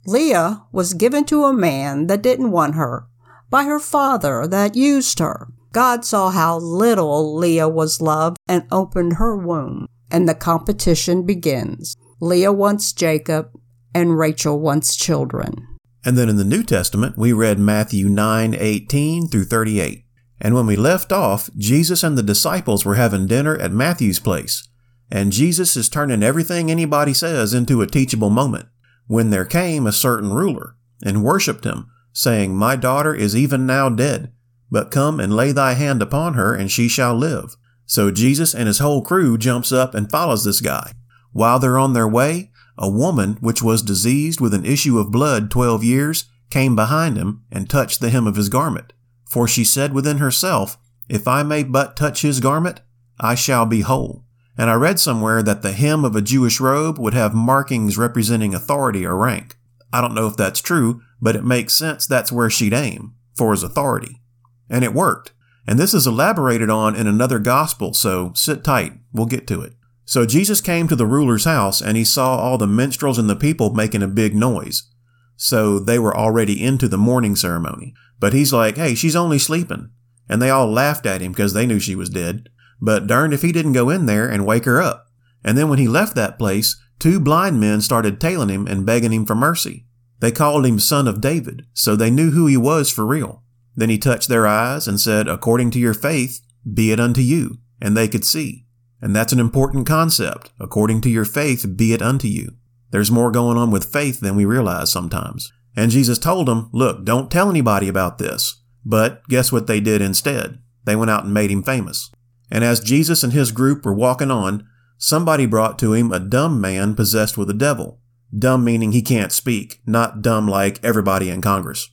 Leah 0.06 0.64
was 0.72 0.94
given 0.94 1.26
to 1.26 1.46
a 1.46 1.54
man 1.54 2.08
that 2.08 2.22
didn't 2.22 2.52
want 2.52 2.76
her 2.76 3.08
by 3.50 3.64
her 3.64 3.80
father 3.80 4.48
that 4.48 4.76
used 4.76 5.20
her. 5.20 5.48
God 5.72 6.06
saw 6.06 6.30
how 6.32 6.58
little 6.60 7.36
Leah 7.36 7.70
was 7.70 8.02
loved 8.02 8.38
and 8.48 8.66
opened 8.72 9.14
her 9.14 9.36
womb, 9.36 9.88
and 10.10 10.28
the 10.28 10.36
competition 10.36 11.26
begins. 11.26 11.96
Leah 12.20 12.54
wants 12.54 12.94
Jacob, 12.94 13.52
and 13.98 14.18
Rachel 14.18 14.60
wants 14.60 14.96
children. 14.96 15.68
And 16.06 16.18
then 16.18 16.30
in 16.30 16.38
the 16.38 16.44
New 16.44 16.64
Testament, 16.64 17.18
we 17.18 17.34
read 17.34 17.60
Matthew 17.60 18.08
9 18.08 18.56
18 18.58 19.28
through 19.28 19.46
38. 19.46 20.06
And 20.40 20.54
when 20.54 20.68
we 20.68 20.76
left 20.76 21.12
off, 21.12 21.50
Jesus 21.58 22.04
and 22.04 22.18
the 22.18 22.24
disciples 22.24 22.86
were 22.86 22.96
having 22.96 23.26
dinner 23.26 23.58
at 23.58 23.72
Matthew's 23.72 24.20
place. 24.20 24.68
And 25.10 25.32
Jesus 25.32 25.76
is 25.76 25.90
turning 25.90 26.22
everything 26.22 26.70
anybody 26.70 27.14
says 27.14 27.54
into 27.54 27.82
a 27.82 27.88
teachable 27.88 28.30
moment. 28.30 28.68
When 29.08 29.32
there 29.32 29.46
came 29.46 29.88
a 29.88 29.92
certain 29.92 30.32
ruler 30.32 30.76
and 31.04 31.24
worshipped 31.24 31.66
him, 31.66 31.88
saying, 32.14 32.56
My 32.56 32.76
daughter 32.76 33.16
is 33.16 33.36
even 33.36 33.66
now 33.66 33.90
dead, 33.90 34.32
but 34.70 34.92
come 34.92 35.20
and 35.20 35.36
lay 35.36 35.52
thy 35.52 35.74
hand 35.74 36.02
upon 36.02 36.36
her, 36.36 36.54
and 36.54 36.70
she 36.70 36.88
shall 36.88 37.16
live. 37.16 37.56
So 37.86 38.12
Jesus 38.12 38.54
and 38.54 38.68
his 38.68 38.80
whole 38.80 39.02
crew 39.02 39.38
jumps 39.38 39.72
up 39.72 39.96
and 39.96 40.12
follows 40.12 40.44
this 40.44 40.62
guy. 40.62 40.92
While 41.32 41.60
they're 41.60 41.80
on 41.80 41.94
their 41.94 42.08
way, 42.08 42.52
a 42.78 42.90
woman 42.90 43.38
which 43.40 43.62
was 43.62 43.82
diseased 43.82 44.40
with 44.40 44.54
an 44.54 44.66
issue 44.66 45.00
of 45.00 45.12
blood 45.12 45.50
twelve 45.50 45.84
years 45.84 46.26
came 46.50 46.76
behind 46.76 47.18
him 47.18 47.44
and 47.52 47.70
touched 47.70 48.00
the 48.00 48.10
hem 48.10 48.28
of 48.28 48.36
his 48.36 48.50
garment. 48.50 48.94
For 49.26 49.48
she 49.48 49.64
said 49.64 49.94
within 49.94 50.18
herself, 50.18 50.78
If 51.10 51.28
I 51.28 51.44
may 51.44 51.64
but 51.64 51.98
touch 51.98 52.22
his 52.22 52.40
garment, 52.40 52.82
I 53.20 53.36
shall 53.36 53.66
be 53.66 53.82
whole. 53.82 54.24
And 54.58 54.70
I 54.70 54.74
read 54.74 55.00
somewhere 55.00 55.44
that 55.44 55.62
the 55.62 55.74
hem 55.74 56.04
of 56.04 56.16
a 56.16 56.22
Jewish 56.22 56.60
robe 56.60 56.98
would 56.98 57.14
have 57.14 57.34
markings 57.34 57.98
representing 57.98 58.56
authority 58.56 59.06
or 59.06 59.16
rank. 59.16 59.58
I 59.94 60.02
don't 60.02 60.16
know 60.16 60.28
if 60.28 60.38
that's 60.38 60.62
true, 60.62 61.02
but 61.22 61.36
it 61.36 61.44
makes 61.44 61.74
sense 61.74 62.06
that's 62.06 62.32
where 62.32 62.50
she'd 62.50 62.74
aim, 62.74 63.16
for 63.36 63.52
his 63.52 63.64
authority. 63.64 64.22
And 64.70 64.84
it 64.84 64.94
worked. 64.94 65.34
And 65.68 65.78
this 65.78 65.94
is 65.94 66.08
elaborated 66.08 66.70
on 66.70 66.96
in 66.96 67.08
another 67.08 67.40
gospel, 67.40 67.94
so 67.94 68.32
sit 68.34 68.64
tight, 68.64 68.94
we'll 69.12 69.26
get 69.26 69.48
to 69.48 69.62
it. 69.62 69.74
So 70.08 70.26
Jesus 70.26 70.62
came 70.62 70.88
to 70.88 70.96
the 70.96 71.06
ruler's 71.06 71.44
house 71.44 71.82
and 71.82 71.98
he 71.98 72.06
saw 72.06 72.38
all 72.38 72.58
the 72.58 72.66
minstrels 72.66 73.20
and 73.20 73.30
the 73.30 73.36
people 73.36 73.74
making 73.74 74.02
a 74.02 74.08
big 74.08 74.34
noise. 74.34 74.90
So 75.36 75.80
they 75.80 76.00
were 76.00 76.16
already 76.16 76.64
into 76.64 76.88
the 76.88 76.98
mourning 76.98 77.36
ceremony. 77.36 77.94
But 78.18 78.32
he's 78.32 78.54
like, 78.54 78.78
hey, 78.78 78.96
she's 78.96 79.18
only 79.18 79.38
sleeping. 79.38 79.92
And 80.30 80.42
they 80.42 80.50
all 80.50 80.72
laughed 80.72 81.06
at 81.06 81.20
him 81.20 81.34
because 81.34 81.54
they 81.54 81.66
knew 81.66 81.78
she 81.78 81.94
was 81.94 82.10
dead. 82.10 82.48
But 82.80 83.06
darned 83.06 83.34
if 83.34 83.42
he 83.42 83.52
didn't 83.52 83.74
go 83.74 83.90
in 83.90 84.06
there 84.06 84.30
and 84.30 84.46
wake 84.46 84.64
her 84.64 84.82
up. 84.82 85.08
And 85.44 85.58
then 85.58 85.68
when 85.68 85.78
he 85.78 85.90
left 85.90 86.16
that 86.16 86.40
place, 86.40 86.82
two 87.00 87.20
blind 87.20 87.60
men 87.60 87.82
started 87.82 88.22
tailing 88.22 88.50
him 88.50 88.66
and 88.66 88.86
begging 88.86 89.12
him 89.12 89.26
for 89.26 89.36
mercy. 89.36 89.88
They 90.22 90.32
called 90.32 90.66
him 90.66 90.80
Son 90.80 91.06
of 91.06 91.20
David, 91.20 91.66
so 91.74 91.98
they 91.98 92.10
knew 92.10 92.32
who 92.32 92.48
he 92.48 92.58
was 92.58 92.90
for 92.90 93.06
real. 93.06 93.44
Then 93.76 93.90
he 93.90 93.98
touched 93.98 94.30
their 94.30 94.48
eyes 94.48 94.88
and 94.88 95.02
said, 95.02 95.28
According 95.28 95.72
to 95.72 95.80
your 95.80 95.94
faith, 95.94 96.40
be 96.74 96.94
it 96.94 97.00
unto 97.00 97.22
you. 97.22 97.58
And 97.82 97.96
they 97.96 98.08
could 98.08 98.24
see. 98.24 98.67
And 99.02 99.16
that's 99.16 99.34
an 99.34 99.40
important 99.40 99.86
concept. 99.88 100.52
According 100.60 101.02
to 101.02 101.10
your 101.10 101.26
faith, 101.26 101.66
be 101.76 101.94
it 101.94 102.02
unto 102.02 102.28
you. 102.28 102.54
There's 102.92 103.12
more 103.12 103.32
going 103.32 103.58
on 103.58 103.72
with 103.72 103.92
faith 103.92 104.20
than 104.20 104.36
we 104.36 104.46
realize 104.46 104.92
sometimes. 104.92 105.52
And 105.76 105.92
Jesus 105.92 106.18
told 106.18 106.48
them, 106.48 106.70
Look, 106.74 107.06
don't 107.06 107.30
tell 107.30 107.50
anybody 107.50 107.88
about 107.88 108.18
this. 108.18 108.62
But 108.86 109.28
guess 109.28 109.52
what 109.52 109.68
they 109.68 109.80
did 109.80 110.02
instead? 110.02 110.60
They 110.86 110.96
went 110.96 111.12
out 111.12 111.26
and 111.26 111.34
made 111.34 111.52
him 111.52 111.64
famous. 111.64 112.10
And 112.50 112.64
as 112.64 112.80
Jesus 112.80 113.24
and 113.24 113.34
his 113.34 113.52
group 113.52 113.86
were 113.86 113.94
walking 113.94 114.32
on, 114.32 114.66
somebody 114.98 115.46
brought 115.46 115.78
to 115.80 115.94
him 115.94 116.12
a 116.12 116.20
dumb 116.20 116.62
man 116.62 116.96
possessed 116.96 117.38
with 117.38 117.50
a 117.50 117.54
devil. 117.54 118.00
Dumb 118.38 118.64
meaning 118.64 118.92
he 118.92 119.02
can't 119.02 119.32
speak, 119.32 119.82
not 119.86 120.22
dumb 120.22 120.48
like 120.48 120.84
everybody 120.84 121.30
in 121.30 121.42
Congress. 121.42 121.90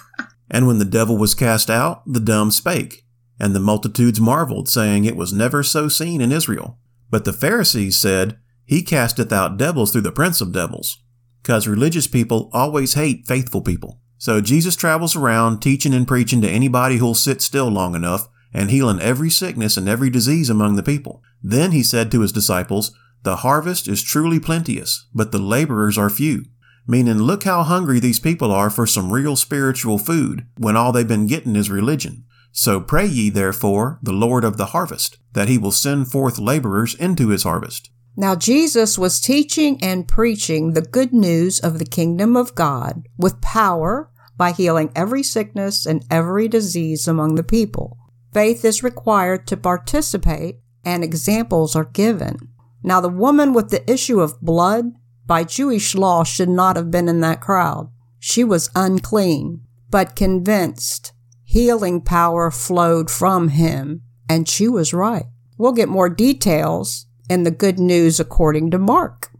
and 0.50 0.66
when 0.66 0.78
the 0.78 0.84
devil 0.84 1.16
was 1.16 1.34
cast 1.34 1.70
out, 1.70 2.02
the 2.06 2.20
dumb 2.20 2.50
spake. 2.50 3.03
And 3.38 3.54
the 3.54 3.60
multitudes 3.60 4.20
marveled, 4.20 4.68
saying 4.68 5.04
it 5.04 5.16
was 5.16 5.32
never 5.32 5.62
so 5.62 5.88
seen 5.88 6.20
in 6.20 6.32
Israel. 6.32 6.78
But 7.10 7.24
the 7.24 7.32
Pharisees 7.32 7.96
said, 7.96 8.38
He 8.64 8.82
casteth 8.82 9.32
out 9.32 9.56
devils 9.56 9.92
through 9.92 10.02
the 10.02 10.12
prince 10.12 10.40
of 10.40 10.52
devils. 10.52 11.02
Because 11.42 11.68
religious 11.68 12.06
people 12.06 12.50
always 12.52 12.94
hate 12.94 13.26
faithful 13.26 13.60
people. 13.60 14.00
So 14.18 14.40
Jesus 14.40 14.76
travels 14.76 15.14
around 15.16 15.60
teaching 15.60 15.92
and 15.92 16.08
preaching 16.08 16.40
to 16.40 16.48
anybody 16.48 16.96
who'll 16.96 17.14
sit 17.14 17.42
still 17.42 17.68
long 17.68 17.94
enough 17.94 18.28
and 18.54 18.70
healing 18.70 19.00
every 19.00 19.28
sickness 19.28 19.76
and 19.76 19.88
every 19.88 20.08
disease 20.08 20.48
among 20.48 20.76
the 20.76 20.82
people. 20.82 21.22
Then 21.42 21.72
he 21.72 21.82
said 21.82 22.10
to 22.12 22.20
his 22.20 22.32
disciples, 22.32 22.96
The 23.24 23.36
harvest 23.36 23.88
is 23.88 24.02
truly 24.02 24.40
plenteous, 24.40 25.06
but 25.12 25.32
the 25.32 25.38
laborers 25.38 25.98
are 25.98 26.08
few. 26.08 26.44
Meaning, 26.86 27.18
look 27.18 27.44
how 27.44 27.62
hungry 27.62 27.98
these 27.98 28.20
people 28.20 28.52
are 28.52 28.70
for 28.70 28.86
some 28.86 29.12
real 29.12 29.36
spiritual 29.36 29.98
food 29.98 30.46
when 30.56 30.76
all 30.76 30.92
they've 30.92 31.08
been 31.08 31.26
getting 31.26 31.56
is 31.56 31.70
religion. 31.70 32.24
So 32.56 32.78
pray 32.78 33.06
ye 33.06 33.30
therefore 33.30 33.98
the 34.00 34.12
Lord 34.12 34.44
of 34.44 34.58
the 34.58 34.66
harvest, 34.66 35.18
that 35.32 35.48
he 35.48 35.58
will 35.58 35.72
send 35.72 36.06
forth 36.06 36.38
laborers 36.38 36.94
into 36.94 37.30
his 37.30 37.42
harvest. 37.42 37.90
Now 38.16 38.36
Jesus 38.36 38.96
was 38.96 39.20
teaching 39.20 39.82
and 39.82 40.06
preaching 40.06 40.72
the 40.72 40.80
good 40.80 41.12
news 41.12 41.58
of 41.58 41.80
the 41.80 41.84
kingdom 41.84 42.36
of 42.36 42.54
God 42.54 43.08
with 43.18 43.40
power 43.40 44.08
by 44.36 44.52
healing 44.52 44.92
every 44.94 45.24
sickness 45.24 45.84
and 45.84 46.04
every 46.08 46.46
disease 46.46 47.08
among 47.08 47.34
the 47.34 47.42
people. 47.42 47.98
Faith 48.32 48.64
is 48.64 48.84
required 48.84 49.48
to 49.48 49.56
participate 49.56 50.60
and 50.84 51.02
examples 51.02 51.74
are 51.74 51.86
given. 51.86 52.36
Now 52.84 53.00
the 53.00 53.08
woman 53.08 53.52
with 53.52 53.70
the 53.70 53.90
issue 53.90 54.20
of 54.20 54.40
blood 54.40 54.92
by 55.26 55.42
Jewish 55.42 55.96
law 55.96 56.22
should 56.22 56.48
not 56.48 56.76
have 56.76 56.92
been 56.92 57.08
in 57.08 57.18
that 57.20 57.40
crowd. 57.40 57.90
She 58.20 58.44
was 58.44 58.70
unclean, 58.76 59.62
but 59.90 60.14
convinced 60.14 61.13
healing 61.54 62.00
power 62.00 62.50
flowed 62.50 63.08
from 63.08 63.46
him, 63.46 64.02
and 64.28 64.48
she 64.48 64.66
was 64.66 64.92
right. 64.92 65.26
We'll 65.56 65.70
get 65.70 65.88
more 65.88 66.08
details 66.08 67.06
in 67.30 67.44
the 67.44 67.52
good 67.52 67.78
news 67.78 68.18
according 68.18 68.72
to 68.72 68.78
Mark. 68.78 69.30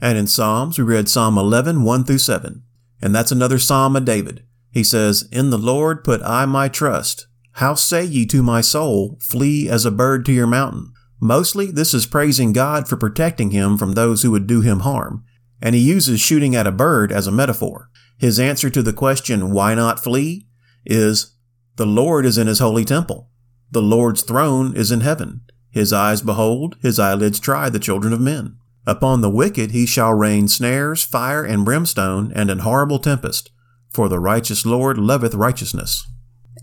And 0.00 0.16
in 0.16 0.28
Psalms, 0.28 0.78
we 0.78 0.84
read 0.84 1.08
Psalm 1.08 1.36
11, 1.36 1.82
1 1.82 2.04
through 2.04 2.18
7. 2.18 2.62
And 3.02 3.12
that's 3.12 3.32
another 3.32 3.58
Psalm 3.58 3.96
of 3.96 4.04
David. 4.04 4.44
He 4.70 4.84
says, 4.84 5.28
In 5.32 5.50
the 5.50 5.58
Lord 5.58 6.04
put 6.04 6.22
I 6.22 6.46
my 6.46 6.68
trust. 6.68 7.26
How 7.54 7.74
say 7.74 8.04
ye 8.04 8.24
to 8.26 8.44
my 8.44 8.60
soul, 8.60 9.18
Flee 9.20 9.68
as 9.68 9.84
a 9.84 9.90
bird 9.90 10.24
to 10.26 10.32
your 10.32 10.46
mountain? 10.46 10.92
Mostly, 11.20 11.72
this 11.72 11.92
is 11.92 12.06
praising 12.06 12.52
God 12.52 12.86
for 12.86 12.96
protecting 12.96 13.50
him 13.50 13.76
from 13.76 13.94
those 13.94 14.22
who 14.22 14.30
would 14.30 14.46
do 14.46 14.60
him 14.60 14.80
harm. 14.80 15.24
And 15.60 15.74
he 15.74 15.80
uses 15.80 16.20
shooting 16.20 16.54
at 16.54 16.68
a 16.68 16.72
bird 16.72 17.10
as 17.10 17.26
a 17.26 17.32
metaphor. 17.32 17.90
His 18.16 18.38
answer 18.38 18.70
to 18.70 18.80
the 18.80 18.92
question, 18.92 19.50
Why 19.50 19.74
not 19.74 19.98
flee? 19.98 20.46
is, 20.86 21.33
the 21.76 21.86
Lord 21.86 22.24
is 22.24 22.38
in 22.38 22.46
his 22.46 22.60
holy 22.60 22.84
temple. 22.84 23.30
The 23.70 23.82
Lord's 23.82 24.22
throne 24.22 24.76
is 24.76 24.92
in 24.92 25.00
heaven. 25.00 25.40
His 25.70 25.92
eyes 25.92 26.22
behold, 26.22 26.76
his 26.80 27.00
eyelids 27.00 27.40
try 27.40 27.68
the 27.68 27.80
children 27.80 28.12
of 28.12 28.20
men. 28.20 28.58
Upon 28.86 29.20
the 29.20 29.30
wicked 29.30 29.72
he 29.72 29.86
shall 29.86 30.14
rain 30.14 30.46
snares, 30.46 31.02
fire, 31.02 31.42
and 31.42 31.64
brimstone, 31.64 32.30
and 32.34 32.50
an 32.50 32.60
horrible 32.60 32.98
tempest. 32.98 33.50
For 33.90 34.08
the 34.08 34.20
righteous 34.20 34.64
Lord 34.64 34.98
loveth 34.98 35.34
righteousness. 35.34 36.06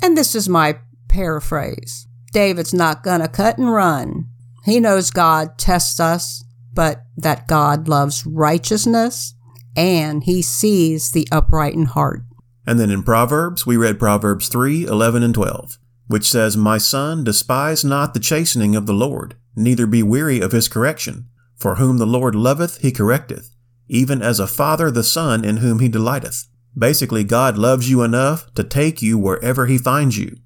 And 0.01 0.17
this 0.17 0.35
is 0.35 0.47
my 0.47 0.79
paraphrase 1.09 2.07
David's 2.31 2.73
not 2.73 3.03
gonna 3.03 3.27
cut 3.27 3.57
and 3.57 3.71
run. 3.71 4.29
He 4.63 4.79
knows 4.79 5.11
God 5.11 5.57
tests 5.57 5.99
us, 5.99 6.43
but 6.73 7.03
that 7.17 7.47
God 7.47 7.89
loves 7.89 8.25
righteousness, 8.25 9.35
and 9.75 10.23
he 10.23 10.41
sees 10.41 11.11
the 11.11 11.27
upright 11.31 11.73
in 11.73 11.85
heart. 11.85 12.21
And 12.65 12.79
then 12.79 12.91
in 12.91 13.03
Proverbs, 13.03 13.65
we 13.65 13.77
read 13.77 13.99
Proverbs 13.99 14.47
3 14.47 14.85
11 14.85 15.23
and 15.23 15.33
12, 15.33 15.77
which 16.07 16.29
says, 16.29 16.55
My 16.55 16.77
son, 16.77 17.23
despise 17.23 17.83
not 17.83 18.13
the 18.13 18.19
chastening 18.19 18.75
of 18.75 18.85
the 18.85 18.93
Lord, 18.93 19.35
neither 19.55 19.87
be 19.87 20.03
weary 20.03 20.39
of 20.39 20.51
his 20.51 20.67
correction. 20.67 21.27
For 21.55 21.75
whom 21.75 21.97
the 21.97 22.07
Lord 22.07 22.33
loveth, 22.33 22.79
he 22.81 22.91
correcteth, 22.91 23.49
even 23.87 24.21
as 24.21 24.39
a 24.39 24.47
father 24.47 24.89
the 24.89 25.03
son 25.03 25.45
in 25.45 25.57
whom 25.57 25.79
he 25.79 25.89
delighteth. 25.89 26.47
Basically, 26.77 27.23
God 27.23 27.57
loves 27.57 27.89
you 27.89 28.01
enough 28.01 28.51
to 28.55 28.63
take 28.63 29.01
you 29.01 29.17
wherever 29.17 29.67
he 29.67 29.77
finds 29.77 30.17
you, 30.17 30.37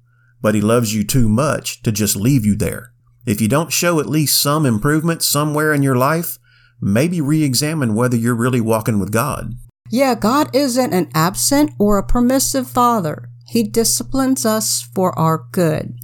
but 0.42 0.54
he 0.54 0.60
loves 0.60 0.94
you 0.94 1.04
too 1.04 1.28
much 1.28 1.82
to 1.82 1.92
just 1.92 2.16
leave 2.16 2.44
you 2.44 2.56
there. 2.56 2.92
If 3.24 3.40
you 3.40 3.48
don't 3.48 3.72
show 3.72 3.98
at 3.98 4.08
least 4.08 4.40
some 4.40 4.66
improvement 4.66 5.22
somewhere 5.22 5.72
in 5.72 5.82
your 5.82 5.96
life, 5.96 6.38
maybe 6.80 7.20
re 7.20 7.42
examine 7.42 7.94
whether 7.94 8.16
you're 8.16 8.34
really 8.34 8.60
walking 8.60 8.98
with 8.98 9.12
God. 9.12 9.54
Yeah, 9.90 10.14
God 10.14 10.54
isn't 10.54 10.92
an 10.92 11.08
absent 11.14 11.70
or 11.78 11.98
a 11.98 12.06
permissive 12.06 12.68
father. 12.68 13.28
He 13.46 13.62
disciplines 13.62 14.44
us 14.44 14.88
for 14.94 15.16
our 15.18 15.46
good. 15.52 15.94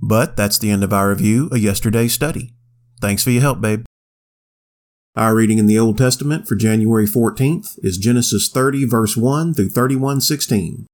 But 0.00 0.36
that's 0.36 0.58
the 0.58 0.70
end 0.70 0.84
of 0.84 0.92
our 0.92 1.08
review 1.08 1.48
of 1.48 1.58
yesterday's 1.58 2.12
study. 2.12 2.54
Thanks 3.00 3.24
for 3.24 3.30
your 3.30 3.42
help, 3.42 3.60
babe. 3.60 3.84
Our 5.16 5.34
reading 5.34 5.58
in 5.58 5.66
the 5.66 5.78
Old 5.78 5.96
Testament 5.96 6.48
for 6.48 6.56
January 6.56 7.06
14th 7.06 7.78
is 7.82 7.98
Genesis 7.98 8.48
30 8.48 8.84
verse 8.84 9.16
1 9.16 9.54
through 9.54 9.70
31:16. 9.70 10.86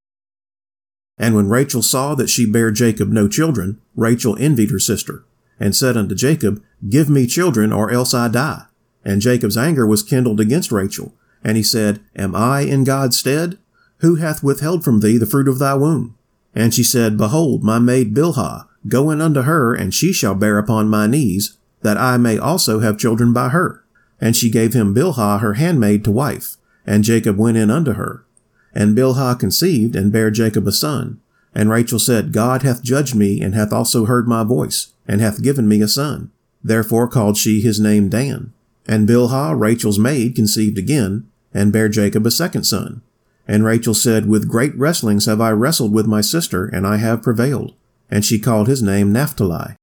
And 1.18 1.34
when 1.34 1.48
Rachel 1.48 1.82
saw 1.82 2.14
that 2.14 2.30
she 2.30 2.50
bare 2.50 2.70
Jacob 2.70 3.10
no 3.10 3.28
children, 3.28 3.78
Rachel 3.94 4.36
envied 4.38 4.70
her 4.70 4.78
sister, 4.78 5.24
and 5.58 5.76
said 5.76 5.96
unto 5.96 6.14
Jacob, 6.14 6.62
Give 6.88 7.10
me 7.10 7.26
children, 7.26 7.72
or 7.72 7.90
else 7.90 8.14
I 8.14 8.28
die. 8.28 8.64
And 9.04 9.20
Jacob's 9.20 9.56
anger 9.56 9.86
was 9.86 10.02
kindled 10.02 10.40
against 10.40 10.72
Rachel, 10.72 11.14
and 11.42 11.56
he 11.56 11.62
said, 11.62 12.00
Am 12.16 12.34
I 12.34 12.60
in 12.60 12.84
God's 12.84 13.18
stead? 13.18 13.58
Who 13.98 14.16
hath 14.16 14.42
withheld 14.42 14.84
from 14.84 15.00
thee 15.00 15.18
the 15.18 15.26
fruit 15.26 15.48
of 15.48 15.58
thy 15.58 15.74
womb? 15.74 16.16
And 16.54 16.74
she 16.74 16.82
said, 16.82 17.16
Behold, 17.16 17.62
my 17.62 17.78
maid 17.78 18.14
Bilhah, 18.14 18.66
go 18.88 19.10
in 19.10 19.20
unto 19.20 19.42
her, 19.42 19.74
and 19.74 19.94
she 19.94 20.12
shall 20.12 20.34
bear 20.34 20.58
upon 20.58 20.88
my 20.88 21.06
knees, 21.06 21.56
that 21.82 21.96
I 21.96 22.16
may 22.16 22.38
also 22.38 22.80
have 22.80 22.98
children 22.98 23.32
by 23.32 23.50
her. 23.50 23.84
And 24.20 24.36
she 24.36 24.50
gave 24.50 24.74
him 24.74 24.94
Bilhah 24.94 25.40
her 25.40 25.54
handmaid 25.54 26.04
to 26.04 26.10
wife, 26.10 26.56
and 26.86 27.04
Jacob 27.04 27.38
went 27.38 27.56
in 27.56 27.70
unto 27.70 27.92
her. 27.92 28.24
And 28.74 28.96
Bilhah 28.96 29.38
conceived, 29.38 29.96
and 29.96 30.12
bare 30.12 30.30
Jacob 30.30 30.66
a 30.66 30.72
son. 30.72 31.20
And 31.54 31.70
Rachel 31.70 31.98
said, 31.98 32.32
God 32.32 32.62
hath 32.62 32.82
judged 32.82 33.14
me, 33.14 33.40
and 33.40 33.54
hath 33.54 33.72
also 33.72 34.04
heard 34.04 34.28
my 34.28 34.44
voice, 34.44 34.92
and 35.06 35.20
hath 35.20 35.42
given 35.42 35.68
me 35.68 35.80
a 35.80 35.88
son. 35.88 36.30
Therefore 36.62 37.08
called 37.08 37.36
she 37.36 37.60
his 37.60 37.80
name 37.80 38.08
Dan. 38.08 38.52
And 38.86 39.08
Bilhah, 39.08 39.58
Rachel's 39.58 39.98
maid, 39.98 40.34
conceived 40.34 40.78
again, 40.78 41.29
and 41.52 41.72
bare 41.72 41.88
Jacob 41.88 42.26
a 42.26 42.30
second 42.30 42.64
son. 42.64 43.02
And 43.46 43.64
Rachel 43.64 43.94
said, 43.94 44.26
With 44.26 44.48
great 44.48 44.76
wrestlings 44.76 45.26
have 45.26 45.40
I 45.40 45.50
wrestled 45.50 45.92
with 45.92 46.06
my 46.06 46.20
sister, 46.20 46.66
and 46.66 46.86
I 46.86 46.98
have 46.98 47.22
prevailed. 47.22 47.74
And 48.10 48.24
she 48.24 48.38
called 48.38 48.68
his 48.68 48.82
name 48.82 49.12
Naphtali. 49.12 49.74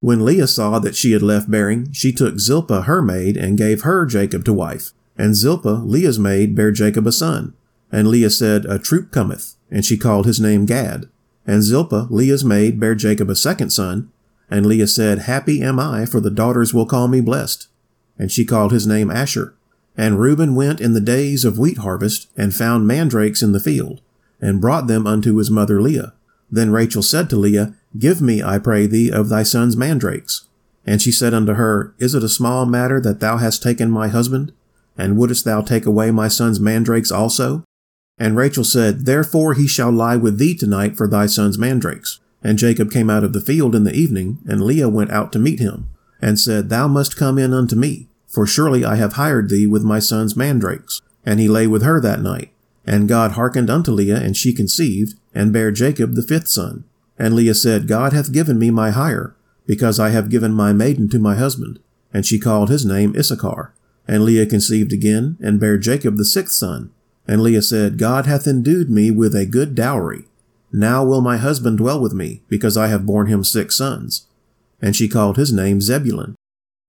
When 0.00 0.24
Leah 0.24 0.48
saw 0.48 0.80
that 0.80 0.96
she 0.96 1.12
had 1.12 1.22
left 1.22 1.50
bearing, 1.50 1.92
she 1.92 2.12
took 2.12 2.40
Zilpah 2.40 2.82
her 2.82 3.00
maid, 3.00 3.36
and 3.36 3.56
gave 3.56 3.82
her 3.82 4.06
Jacob 4.06 4.44
to 4.46 4.52
wife. 4.52 4.90
And 5.16 5.36
Zilpah, 5.36 5.82
Leah's 5.84 6.18
maid, 6.18 6.56
bare 6.56 6.72
Jacob 6.72 7.06
a 7.06 7.12
son. 7.12 7.54
And 7.92 8.08
Leah 8.08 8.30
said, 8.30 8.64
A 8.64 8.78
troop 8.78 9.12
cometh, 9.12 9.54
and 9.70 9.84
she 9.84 9.96
called 9.96 10.26
his 10.26 10.40
name 10.40 10.66
Gad. 10.66 11.08
And 11.46 11.62
Zilpah, 11.62 12.08
Leah's 12.10 12.44
maid, 12.44 12.80
bare 12.80 12.94
Jacob 12.94 13.30
a 13.30 13.36
second 13.36 13.70
son. 13.70 14.10
And 14.50 14.66
Leah 14.66 14.88
said, 14.88 15.20
Happy 15.20 15.62
am 15.62 15.78
I, 15.78 16.06
for 16.06 16.20
the 16.20 16.30
daughters 16.30 16.74
will 16.74 16.86
call 16.86 17.06
me 17.06 17.20
blessed. 17.20 17.68
And 18.18 18.32
she 18.32 18.44
called 18.44 18.72
his 18.72 18.86
name 18.86 19.10
Asher. 19.10 19.54
And 19.96 20.18
Reuben 20.18 20.54
went 20.54 20.80
in 20.80 20.94
the 20.94 21.00
days 21.00 21.44
of 21.44 21.58
wheat 21.58 21.78
harvest, 21.78 22.28
and 22.36 22.54
found 22.54 22.86
mandrakes 22.86 23.42
in 23.42 23.52
the 23.52 23.60
field, 23.60 24.00
and 24.40 24.60
brought 24.60 24.86
them 24.86 25.06
unto 25.06 25.36
his 25.36 25.50
mother 25.50 25.80
Leah. 25.80 26.14
Then 26.50 26.70
Rachel 26.70 27.02
said 27.02 27.30
to 27.30 27.36
Leah, 27.36 27.74
Give 27.98 28.20
me, 28.20 28.42
I 28.42 28.58
pray 28.58 28.86
thee, 28.86 29.10
of 29.10 29.28
thy 29.28 29.42
son's 29.42 29.76
mandrakes. 29.76 30.46
And 30.86 31.00
she 31.00 31.12
said 31.12 31.34
unto 31.34 31.54
her, 31.54 31.94
Is 31.98 32.14
it 32.14 32.24
a 32.24 32.28
small 32.28 32.66
matter 32.66 33.00
that 33.00 33.20
thou 33.20 33.36
hast 33.36 33.62
taken 33.62 33.90
my 33.90 34.08
husband? 34.08 34.52
And 34.96 35.16
wouldest 35.16 35.44
thou 35.44 35.62
take 35.62 35.86
away 35.86 36.10
my 36.10 36.28
son's 36.28 36.60
mandrakes 36.60 37.10
also? 37.10 37.64
And 38.18 38.36
Rachel 38.36 38.64
said, 38.64 39.06
Therefore 39.06 39.54
he 39.54 39.66
shall 39.66 39.90
lie 39.90 40.16
with 40.16 40.38
thee 40.38 40.54
tonight 40.54 40.96
for 40.96 41.08
thy 41.08 41.26
son's 41.26 41.58
mandrakes. 41.58 42.20
And 42.42 42.58
Jacob 42.58 42.90
came 42.90 43.08
out 43.08 43.24
of 43.24 43.32
the 43.32 43.40
field 43.40 43.74
in 43.74 43.84
the 43.84 43.94
evening, 43.94 44.38
and 44.46 44.62
Leah 44.62 44.88
went 44.88 45.10
out 45.10 45.32
to 45.32 45.38
meet 45.38 45.60
him, 45.60 45.88
and 46.20 46.38
said, 46.38 46.68
Thou 46.68 46.88
must 46.88 47.16
come 47.16 47.38
in 47.38 47.52
unto 47.52 47.76
me. 47.76 48.08
For 48.32 48.46
surely 48.46 48.82
I 48.82 48.96
have 48.96 49.12
hired 49.12 49.50
thee 49.50 49.66
with 49.66 49.84
my 49.84 49.98
son's 49.98 50.34
mandrakes. 50.34 51.02
And 51.24 51.38
he 51.38 51.48
lay 51.48 51.66
with 51.66 51.82
her 51.82 52.00
that 52.00 52.22
night. 52.22 52.50
And 52.86 53.08
God 53.08 53.32
hearkened 53.32 53.70
unto 53.70 53.92
Leah, 53.92 54.16
and 54.16 54.36
she 54.36 54.52
conceived, 54.52 55.14
and 55.34 55.52
bare 55.52 55.70
Jacob 55.70 56.14
the 56.14 56.22
fifth 56.22 56.48
son. 56.48 56.84
And 57.18 57.34
Leah 57.34 57.54
said, 57.54 57.86
God 57.86 58.12
hath 58.12 58.32
given 58.32 58.58
me 58.58 58.70
my 58.70 58.90
hire, 58.90 59.36
because 59.66 60.00
I 60.00 60.08
have 60.10 60.30
given 60.30 60.52
my 60.52 60.72
maiden 60.72 61.08
to 61.10 61.18
my 61.18 61.36
husband. 61.36 61.78
And 62.12 62.26
she 62.26 62.40
called 62.40 62.70
his 62.70 62.84
name 62.84 63.14
Issachar. 63.16 63.74
And 64.08 64.24
Leah 64.24 64.46
conceived 64.46 64.92
again, 64.92 65.36
and 65.40 65.60
bare 65.60 65.78
Jacob 65.78 66.16
the 66.16 66.24
sixth 66.24 66.54
son. 66.54 66.90
And 67.28 67.42
Leah 67.42 67.62
said, 67.62 67.98
God 67.98 68.26
hath 68.26 68.48
endued 68.48 68.90
me 68.90 69.10
with 69.10 69.36
a 69.36 69.46
good 69.46 69.74
dowry. 69.74 70.24
Now 70.72 71.04
will 71.04 71.20
my 71.20 71.36
husband 71.36 71.78
dwell 71.78 72.00
with 72.00 72.14
me, 72.14 72.42
because 72.48 72.76
I 72.76 72.88
have 72.88 73.06
borne 73.06 73.28
him 73.28 73.44
six 73.44 73.76
sons. 73.76 74.26
And 74.80 74.96
she 74.96 75.06
called 75.06 75.36
his 75.36 75.52
name 75.52 75.80
Zebulun. 75.80 76.34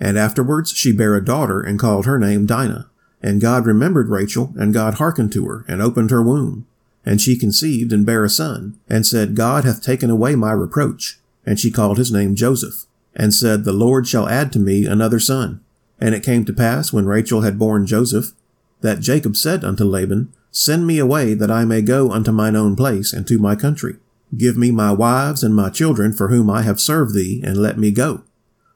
And 0.04 0.18
afterwards 0.18 0.74
she 0.74 0.92
bare 0.92 1.16
a 1.16 1.24
daughter, 1.24 1.62
and 1.62 1.80
called 1.80 2.06
her 2.06 2.20
name 2.20 2.46
Dinah. 2.46 2.90
And 3.22 3.40
God 3.40 3.66
remembered 3.66 4.10
Rachel, 4.10 4.54
and 4.58 4.74
God 4.74 4.96
hearkened 4.96 5.32
to 5.32 5.46
her, 5.46 5.64
and 5.66 5.82
opened 5.82 6.12
her 6.12 6.22
womb. 6.22 6.68
And 7.06 7.22
she 7.22 7.38
conceived 7.38 7.94
and 7.94 8.06
bare 8.06 8.26
a 8.26 8.30
son, 8.30 8.78
and 8.90 9.08
said, 9.08 9.34
God 9.34 9.64
hath 9.64 9.82
taken 9.82 10.10
away 10.10 10.36
my 10.36 10.52
reproach. 10.52 11.20
And 11.46 11.58
she 11.58 11.72
called 11.72 11.98
his 11.98 12.12
name 12.12 12.36
Joseph, 12.36 12.84
and 13.16 13.34
said, 13.34 13.64
The 13.64 13.72
Lord 13.72 14.06
shall 14.06 14.28
add 14.28 14.52
to 14.52 14.60
me 14.60 14.86
another 14.86 15.22
son. 15.22 15.62
And 16.02 16.14
it 16.14 16.22
came 16.22 16.44
to 16.46 16.54
pass, 16.54 16.92
when 16.92 17.06
Rachel 17.06 17.40
had 17.40 17.58
borne 17.58 17.88
Joseph, 17.88 18.34
that 18.82 19.00
Jacob 19.00 19.38
said 19.38 19.64
unto 19.64 19.86
Laban, 19.86 20.34
Send 20.52 20.86
me 20.86 21.00
away 21.00 21.34
that 21.34 21.50
I 21.50 21.64
may 21.64 21.82
go 21.82 22.12
unto 22.12 22.34
mine 22.34 22.58
own 22.58 22.76
place 22.76 23.14
and 23.14 23.26
to 23.30 23.40
my 23.40 23.56
country. 23.56 23.96
Give 24.36 24.58
me 24.58 24.70
my 24.70 24.92
wives 24.92 25.44
and 25.44 25.56
my 25.56 25.70
children 25.70 26.12
for 26.12 26.28
whom 26.28 26.50
I 26.50 26.64
have 26.64 26.82
served 26.82 27.16
thee, 27.16 27.42
and 27.42 27.58
let 27.58 27.78
me 27.78 27.90
go. 27.90 28.24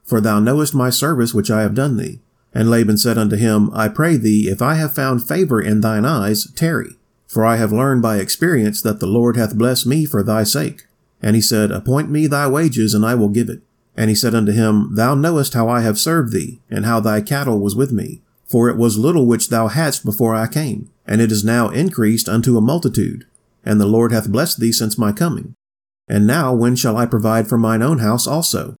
For 0.08 0.22
thou 0.22 0.40
knowest 0.40 0.74
my 0.74 0.88
service 0.88 1.34
which 1.34 1.50
I 1.50 1.60
have 1.60 1.74
done 1.74 1.98
thee. 1.98 2.20
And 2.54 2.70
Laban 2.70 2.96
said 2.96 3.18
unto 3.18 3.36
him, 3.36 3.70
I 3.74 3.88
pray 3.88 4.16
thee, 4.16 4.48
if 4.48 4.62
I 4.62 4.74
have 4.74 4.94
found 4.94 5.28
favor 5.28 5.60
in 5.60 5.82
thine 5.82 6.06
eyes, 6.06 6.50
tarry. 6.52 6.96
For 7.26 7.44
I 7.44 7.56
have 7.56 7.72
learned 7.72 8.00
by 8.00 8.16
experience 8.16 8.80
that 8.80 9.00
the 9.00 9.06
Lord 9.06 9.36
hath 9.36 9.58
blessed 9.58 9.86
me 9.86 10.06
for 10.06 10.22
thy 10.22 10.44
sake. 10.44 10.86
And 11.20 11.36
he 11.36 11.42
said, 11.42 11.70
Appoint 11.70 12.10
me 12.10 12.26
thy 12.26 12.48
wages, 12.48 12.94
and 12.94 13.04
I 13.04 13.14
will 13.14 13.28
give 13.28 13.50
it. 13.50 13.60
And 13.96 14.08
he 14.08 14.16
said 14.16 14.34
unto 14.34 14.52
him, 14.52 14.94
Thou 14.94 15.14
knowest 15.14 15.52
how 15.52 15.68
I 15.68 15.82
have 15.82 15.98
served 15.98 16.32
thee, 16.32 16.60
and 16.70 16.86
how 16.86 17.00
thy 17.00 17.20
cattle 17.20 17.60
was 17.60 17.76
with 17.76 17.92
me. 17.92 18.22
For 18.46 18.70
it 18.70 18.78
was 18.78 18.96
little 18.96 19.26
which 19.26 19.50
thou 19.50 19.68
hadst 19.68 20.06
before 20.06 20.34
I 20.34 20.46
came, 20.46 20.90
and 21.06 21.20
it 21.20 21.30
is 21.30 21.44
now 21.44 21.68
increased 21.68 22.30
unto 22.30 22.56
a 22.56 22.62
multitude. 22.62 23.26
And 23.62 23.78
the 23.78 23.86
Lord 23.86 24.10
hath 24.10 24.32
blessed 24.32 24.58
thee 24.58 24.72
since 24.72 24.96
my 24.96 25.12
coming. 25.12 25.54
And 26.08 26.26
now 26.26 26.54
when 26.54 26.76
shall 26.76 26.96
I 26.96 27.04
provide 27.04 27.46
for 27.46 27.58
mine 27.58 27.82
own 27.82 27.98
house 27.98 28.26
also? 28.26 28.76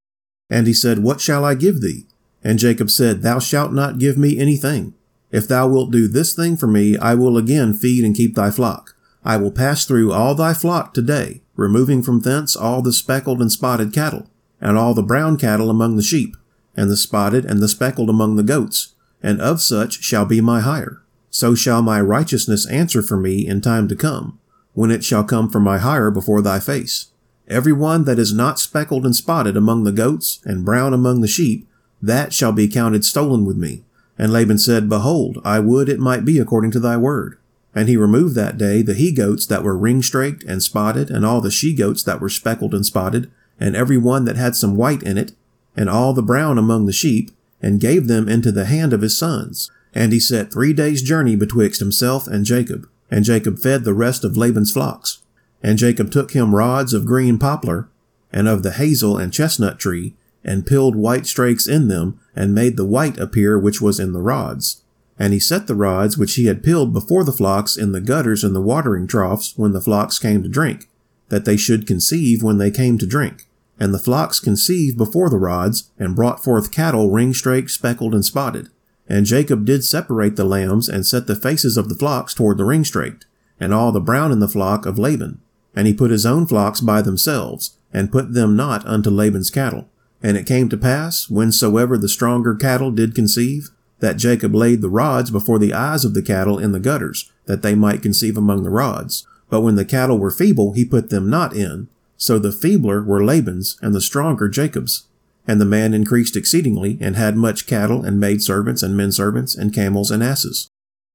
And 0.50 0.66
he 0.66 0.72
said, 0.72 1.00
What 1.00 1.20
shall 1.20 1.44
I 1.44 1.54
give 1.54 1.80
thee? 1.80 2.06
And 2.42 2.58
Jacob 2.58 2.90
said, 2.90 3.22
Thou 3.22 3.38
shalt 3.38 3.72
not 3.72 3.98
give 3.98 4.16
me 4.16 4.38
anything. 4.38 4.94
If 5.30 5.46
thou 5.46 5.68
wilt 5.68 5.90
do 5.90 6.08
this 6.08 6.32
thing 6.32 6.56
for 6.56 6.66
me, 6.66 6.96
I 6.96 7.14
will 7.14 7.36
again 7.36 7.74
feed 7.74 8.04
and 8.04 8.16
keep 8.16 8.34
thy 8.34 8.50
flock. 8.50 8.94
I 9.24 9.36
will 9.36 9.50
pass 9.50 9.84
through 9.84 10.12
all 10.12 10.34
thy 10.34 10.54
flock 10.54 10.94
today, 10.94 11.42
removing 11.56 12.02
from 12.02 12.20
thence 12.20 12.56
all 12.56 12.80
the 12.80 12.92
speckled 12.92 13.42
and 13.42 13.52
spotted 13.52 13.92
cattle, 13.92 14.30
and 14.60 14.78
all 14.78 14.94
the 14.94 15.02
brown 15.02 15.36
cattle 15.36 15.68
among 15.68 15.96
the 15.96 16.02
sheep, 16.02 16.36
and 16.76 16.88
the 16.88 16.96
spotted 16.96 17.44
and 17.44 17.60
the 17.60 17.68
speckled 17.68 18.08
among 18.08 18.36
the 18.36 18.42
goats, 18.42 18.94
and 19.22 19.40
of 19.40 19.60
such 19.60 20.02
shall 20.02 20.24
be 20.24 20.40
my 20.40 20.60
hire. 20.60 21.02
So 21.30 21.54
shall 21.54 21.82
my 21.82 22.00
righteousness 22.00 22.66
answer 22.68 23.02
for 23.02 23.18
me 23.18 23.46
in 23.46 23.60
time 23.60 23.88
to 23.88 23.96
come, 23.96 24.38
when 24.72 24.90
it 24.90 25.04
shall 25.04 25.24
come 25.24 25.50
for 25.50 25.60
my 25.60 25.78
hire 25.78 26.10
before 26.10 26.40
thy 26.40 26.60
face. 26.60 27.08
Every 27.48 27.72
one 27.72 28.04
that 28.04 28.18
is 28.18 28.34
not 28.34 28.58
speckled 28.58 29.06
and 29.06 29.16
spotted 29.16 29.56
among 29.56 29.84
the 29.84 29.92
goats, 29.92 30.40
and 30.44 30.64
brown 30.64 30.92
among 30.92 31.22
the 31.22 31.28
sheep, 31.28 31.66
that 32.02 32.32
shall 32.32 32.52
be 32.52 32.68
counted 32.68 33.04
stolen 33.04 33.44
with 33.44 33.56
me. 33.56 33.84
And 34.18 34.32
Laban 34.32 34.58
said, 34.58 34.88
Behold, 34.88 35.38
I 35.44 35.58
would 35.58 35.88
it 35.88 35.98
might 35.98 36.24
be 36.24 36.38
according 36.38 36.72
to 36.72 36.80
thy 36.80 36.96
word. 36.96 37.38
And 37.74 37.88
he 37.88 37.96
removed 37.96 38.34
that 38.34 38.58
day 38.58 38.82
the 38.82 38.94
he 38.94 39.12
goats 39.12 39.46
that 39.46 39.62
were 39.62 39.76
ring 39.76 40.02
straked 40.02 40.42
and 40.44 40.62
spotted, 40.62 41.10
and 41.10 41.24
all 41.24 41.40
the 41.40 41.50
she 41.50 41.74
goats 41.74 42.02
that 42.02 42.20
were 42.20 42.28
speckled 42.28 42.74
and 42.74 42.84
spotted, 42.84 43.30
and 43.58 43.74
every 43.74 43.96
one 43.96 44.24
that 44.26 44.36
had 44.36 44.54
some 44.54 44.76
white 44.76 45.02
in 45.02 45.16
it, 45.16 45.32
and 45.76 45.88
all 45.88 46.12
the 46.12 46.22
brown 46.22 46.58
among 46.58 46.86
the 46.86 46.92
sheep, 46.92 47.30
and 47.62 47.80
gave 47.80 48.08
them 48.08 48.28
into 48.28 48.52
the 48.52 48.66
hand 48.66 48.92
of 48.92 49.00
his 49.00 49.18
sons. 49.18 49.70
And 49.94 50.12
he 50.12 50.20
set 50.20 50.52
three 50.52 50.72
days' 50.72 51.02
journey 51.02 51.34
betwixt 51.34 51.80
himself 51.80 52.26
and 52.26 52.44
Jacob. 52.44 52.88
And 53.10 53.24
Jacob 53.24 53.58
fed 53.58 53.84
the 53.84 53.94
rest 53.94 54.22
of 54.22 54.36
Laban's 54.36 54.72
flocks. 54.72 55.22
And 55.62 55.78
Jacob 55.78 56.10
took 56.10 56.32
him 56.32 56.54
rods 56.54 56.92
of 56.92 57.04
green 57.04 57.38
poplar, 57.38 57.88
and 58.32 58.46
of 58.46 58.62
the 58.62 58.72
hazel 58.72 59.16
and 59.16 59.32
chestnut 59.32 59.78
tree, 59.78 60.14
and 60.44 60.66
pilled 60.66 60.94
white 60.94 61.26
strakes 61.26 61.66
in 61.66 61.88
them, 61.88 62.20
and 62.36 62.54
made 62.54 62.76
the 62.76 62.84
white 62.84 63.18
appear 63.18 63.58
which 63.58 63.80
was 63.80 63.98
in 63.98 64.12
the 64.12 64.20
rods. 64.20 64.82
And 65.18 65.32
he 65.32 65.40
set 65.40 65.66
the 65.66 65.74
rods 65.74 66.16
which 66.16 66.36
he 66.36 66.46
had 66.46 66.62
pilled 66.62 66.92
before 66.92 67.24
the 67.24 67.32
flocks 67.32 67.76
in 67.76 67.90
the 67.92 68.00
gutters 68.00 68.44
and 68.44 68.54
the 68.54 68.60
watering 68.60 69.08
troughs 69.08 69.54
when 69.56 69.72
the 69.72 69.80
flocks 69.80 70.18
came 70.18 70.44
to 70.44 70.48
drink, 70.48 70.88
that 71.28 71.44
they 71.44 71.56
should 71.56 71.88
conceive 71.88 72.42
when 72.42 72.58
they 72.58 72.70
came 72.70 72.98
to 72.98 73.06
drink. 73.06 73.48
And 73.80 73.92
the 73.92 73.98
flocks 73.98 74.38
conceived 74.38 74.96
before 74.96 75.28
the 75.28 75.38
rods, 75.38 75.90
and 75.98 76.14
brought 76.14 76.42
forth 76.42 76.72
cattle 76.72 77.10
ring-straked, 77.10 77.70
speckled, 77.70 78.14
and 78.14 78.24
spotted. 78.24 78.68
And 79.08 79.26
Jacob 79.26 79.64
did 79.64 79.84
separate 79.84 80.36
the 80.36 80.44
lambs, 80.44 80.88
and 80.88 81.06
set 81.06 81.26
the 81.26 81.36
faces 81.36 81.76
of 81.76 81.88
the 81.88 81.94
flocks 81.94 82.32
toward 82.32 82.58
the 82.58 82.64
ring-straked, 82.64 83.26
and 83.58 83.74
all 83.74 83.90
the 83.90 84.00
brown 84.00 84.30
in 84.30 84.38
the 84.38 84.48
flock 84.48 84.86
of 84.86 84.98
Laban. 84.98 85.40
And 85.78 85.86
he 85.86 85.94
put 85.94 86.10
his 86.10 86.26
own 86.26 86.44
flocks 86.44 86.80
by 86.80 87.02
themselves, 87.02 87.78
and 87.92 88.10
put 88.10 88.34
them 88.34 88.56
not 88.56 88.84
unto 88.84 89.10
Laban's 89.10 89.48
cattle. 89.48 89.88
And 90.20 90.36
it 90.36 90.44
came 90.44 90.68
to 90.70 90.76
pass, 90.76 91.26
whensoever 91.30 91.96
the 91.96 92.08
stronger 92.08 92.56
cattle 92.56 92.90
did 92.90 93.14
conceive, 93.14 93.70
that 94.00 94.16
Jacob 94.16 94.56
laid 94.56 94.82
the 94.82 94.88
rods 94.88 95.30
before 95.30 95.60
the 95.60 95.72
eyes 95.72 96.04
of 96.04 96.14
the 96.14 96.22
cattle 96.22 96.58
in 96.58 96.72
the 96.72 96.80
gutters, 96.80 97.30
that 97.46 97.62
they 97.62 97.76
might 97.76 98.02
conceive 98.02 98.36
among 98.36 98.64
the 98.64 98.70
rods. 98.70 99.24
But 99.48 99.60
when 99.60 99.76
the 99.76 99.84
cattle 99.84 100.18
were 100.18 100.32
feeble, 100.32 100.72
he 100.72 100.84
put 100.84 101.10
them 101.10 101.30
not 101.30 101.54
in. 101.54 101.86
So 102.16 102.40
the 102.40 102.50
feebler 102.50 103.00
were 103.00 103.24
Laban's, 103.24 103.78
and 103.80 103.94
the 103.94 104.00
stronger 104.00 104.48
Jacob's. 104.48 105.06
And 105.46 105.60
the 105.60 105.64
man 105.64 105.94
increased 105.94 106.36
exceedingly, 106.36 106.98
and 107.00 107.14
had 107.14 107.36
much 107.36 107.68
cattle, 107.68 108.04
and 108.04 108.18
maid 108.18 108.42
servants, 108.42 108.82
and 108.82 108.96
men 108.96 109.12
servants, 109.12 109.54
and 109.54 109.72
camels, 109.72 110.10
and 110.10 110.24
asses. 110.24 110.68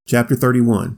Chapter 0.07 0.37
31 0.37 0.95